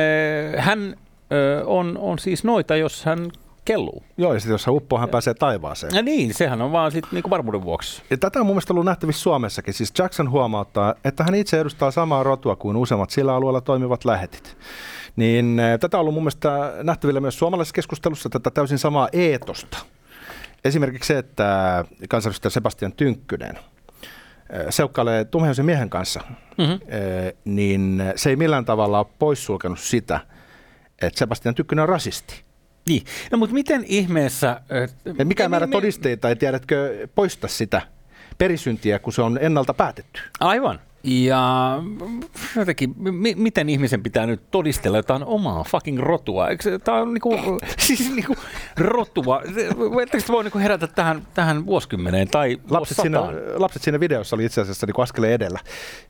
äh, 0.57 0.65
hän 0.65 0.89
äh, 0.89 1.69
on, 1.69 1.99
on 1.99 2.19
siis 2.19 2.45
noita, 2.45 2.77
jos 2.77 3.05
hän 3.05 3.31
kelluu. 3.69 4.03
Joo, 4.17 4.35
ja 4.35 4.41
sitten 4.41 4.55
jos 4.55 4.67
hän 4.67 4.75
uppoo, 4.75 4.99
hän 4.99 5.09
pääsee 5.09 5.35
taivaaseen. 5.35 5.95
Ja 5.95 6.03
niin, 6.03 6.35
sehän 6.35 6.63
on 6.63 6.73
vaan 6.73 6.93
sitten 6.93 7.11
niinku 7.13 7.31
varmuuden 7.31 7.63
vuoksi. 7.63 8.03
Ja 8.11 8.17
tätä 8.17 8.41
on 8.41 8.47
mun 8.47 8.55
mielestä 8.55 8.73
ollut 8.73 8.85
nähtävissä 8.85 9.23
Suomessakin. 9.23 9.75
Siis 9.75 9.93
Jackson 9.99 10.31
huomauttaa, 10.31 10.95
että 11.05 11.25
hän 11.25 11.35
itse 11.35 11.61
edustaa 11.61 11.91
samaa 11.91 12.23
rotua 12.23 12.57
kuin 12.57 12.77
useimmat 12.77 13.11
sillä 13.11 13.35
alueella 13.35 13.61
toimivat 13.61 14.05
lähetit. 14.05 14.57
Niin 15.17 15.61
eh, 15.61 15.79
tätä 15.79 15.97
on 15.97 16.01
ollut 16.01 16.15
mun 16.15 16.23
mielestä 16.23 16.73
nähtävillä 16.83 17.21
myös 17.21 17.39
suomalaisessa 17.39 17.75
keskustelussa, 17.75 18.29
tätä 18.29 18.51
täysin 18.51 18.79
samaa 18.79 19.09
eetosta. 19.13 19.79
Esimerkiksi 20.65 21.09
se, 21.09 21.19
että 21.19 21.85
kansanedustaja 22.09 22.51
Sebastian 22.51 22.93
Tynkkynen 22.93 23.57
eh, 23.57 24.67
seukkailee 24.71 25.25
tumheisen 25.25 25.65
miehen 25.65 25.91
kanssa, 25.91 26.21
mm-hmm. 26.59 26.79
niin 27.45 28.03
se 28.17 28.31
ei 28.31 28.37
millään 28.37 28.65
tavalla 28.65 28.99
ole 28.99 29.07
poissulkenut 29.19 29.79
sitä, 29.79 30.21
että 31.03 31.19
Sebastian 31.19 31.55
Tynkkynen 31.55 31.83
on 31.83 31.89
rasisti. 31.89 32.48
Niin. 32.89 33.03
No 33.31 33.39
mutta 33.39 33.55
miten 33.55 33.85
ihmeessä... 33.89 34.61
Ja 35.19 35.25
mikä 35.25 35.49
määrä 35.49 35.67
mi- 35.67 35.73
todisteita 35.73 36.29
ei 36.29 36.37
tiedätkö 36.37 37.09
poista 37.15 37.49
sitä 37.49 37.83
perisyntiä, 38.39 38.99
kun 38.99 39.13
se 39.13 39.23
on 39.23 39.39
ennalta 39.43 39.75
päätetty. 39.75 40.21
Aivan. 40.41 40.81
Ja 41.05 41.83
jotenkin, 42.57 42.95
mi- 42.99 43.35
miten 43.35 43.69
ihmisen 43.69 44.03
pitää 44.03 44.27
nyt 44.27 44.51
todistella 44.51 44.99
jotain 44.99 45.25
omaa 45.25 45.65
fucking 45.65 45.99
rotua? 45.99 46.49
Eikö 46.49 46.79
tää 46.79 46.95
on 46.95 47.15
niinku, 47.15 47.37
siis 47.79 48.11
niinku 48.15 48.37
rotua. 48.77 49.43
Ettekö 50.03 50.25
te 50.27 50.33
voi 50.33 50.45
niinku 50.45 50.59
herätä 50.59 50.87
tähän, 50.87 51.27
tähän 51.35 51.67
vuosikymmeneen 51.67 52.29
tai 52.29 52.59
Lapset 52.71 52.99
siinä, 53.03 53.21
lapset 53.55 53.83
siinä 53.83 54.01
videossa 54.01 54.37
oli 54.37 54.45
itse 54.45 54.61
asiassa 54.61 54.87
niin 54.87 55.03
askeleen 55.03 55.33
edellä. 55.33 55.59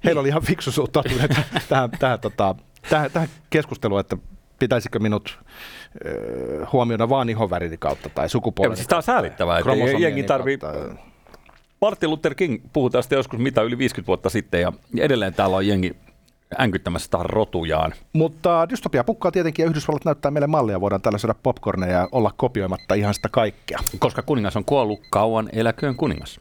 Heillä 0.04 0.20
oli 0.20 0.28
ihan 0.28 0.42
fiksu 0.42 0.72
suhtautuminen 0.72 1.28
tähän, 1.68 1.90
tähän, 1.98 2.20
tota, 2.20 2.54
tähän, 2.90 3.10
tähän 3.10 3.28
keskusteluun, 3.50 4.00
että 4.00 4.16
pitäisikö 4.58 4.98
minut 4.98 5.38
ö, 6.06 6.66
huomioida 6.72 7.08
vaan 7.08 7.28
ihonvärini 7.28 7.76
kautta 7.76 8.08
tai 8.08 8.28
sukupuolen 8.28 8.76
siis 8.76 8.88
tää 8.88 8.96
on 8.96 9.02
säälittävää, 9.02 9.58
että 9.58 9.72
jengi 9.98 10.22
tarvii... 10.22 10.58
kautta. 10.58 10.94
Martin 11.80 12.10
Luther 12.10 12.34
King 12.34 12.62
puhui 12.72 12.90
tästä 12.90 13.14
joskus 13.14 13.38
mitä 13.38 13.62
yli 13.62 13.78
50 13.78 14.06
vuotta 14.06 14.30
sitten 14.30 14.60
ja 14.60 14.72
edelleen 14.98 15.34
täällä 15.34 15.56
on 15.56 15.66
jengi 15.66 15.96
änkyttämässä 16.60 17.10
tähän 17.10 17.26
rotujaan. 17.26 17.94
Mutta 18.12 18.66
dystopia 18.70 19.04
pukkaa 19.04 19.30
tietenkin 19.30 19.62
ja 19.62 19.70
Yhdysvallat 19.70 20.04
näyttää 20.04 20.30
meille 20.30 20.46
mallia. 20.46 20.80
Voidaan 20.80 21.02
täällä 21.02 21.18
syödä 21.18 21.34
popcorneja 21.42 21.92
ja 21.92 22.08
olla 22.12 22.32
kopioimatta 22.36 22.94
ihan 22.94 23.14
sitä 23.14 23.28
kaikkea. 23.28 23.78
Koska 23.98 24.22
kuningas 24.22 24.56
on 24.56 24.64
kuollut, 24.64 25.00
kauan 25.10 25.48
eläköön 25.52 25.96
kuningas. 25.96 26.40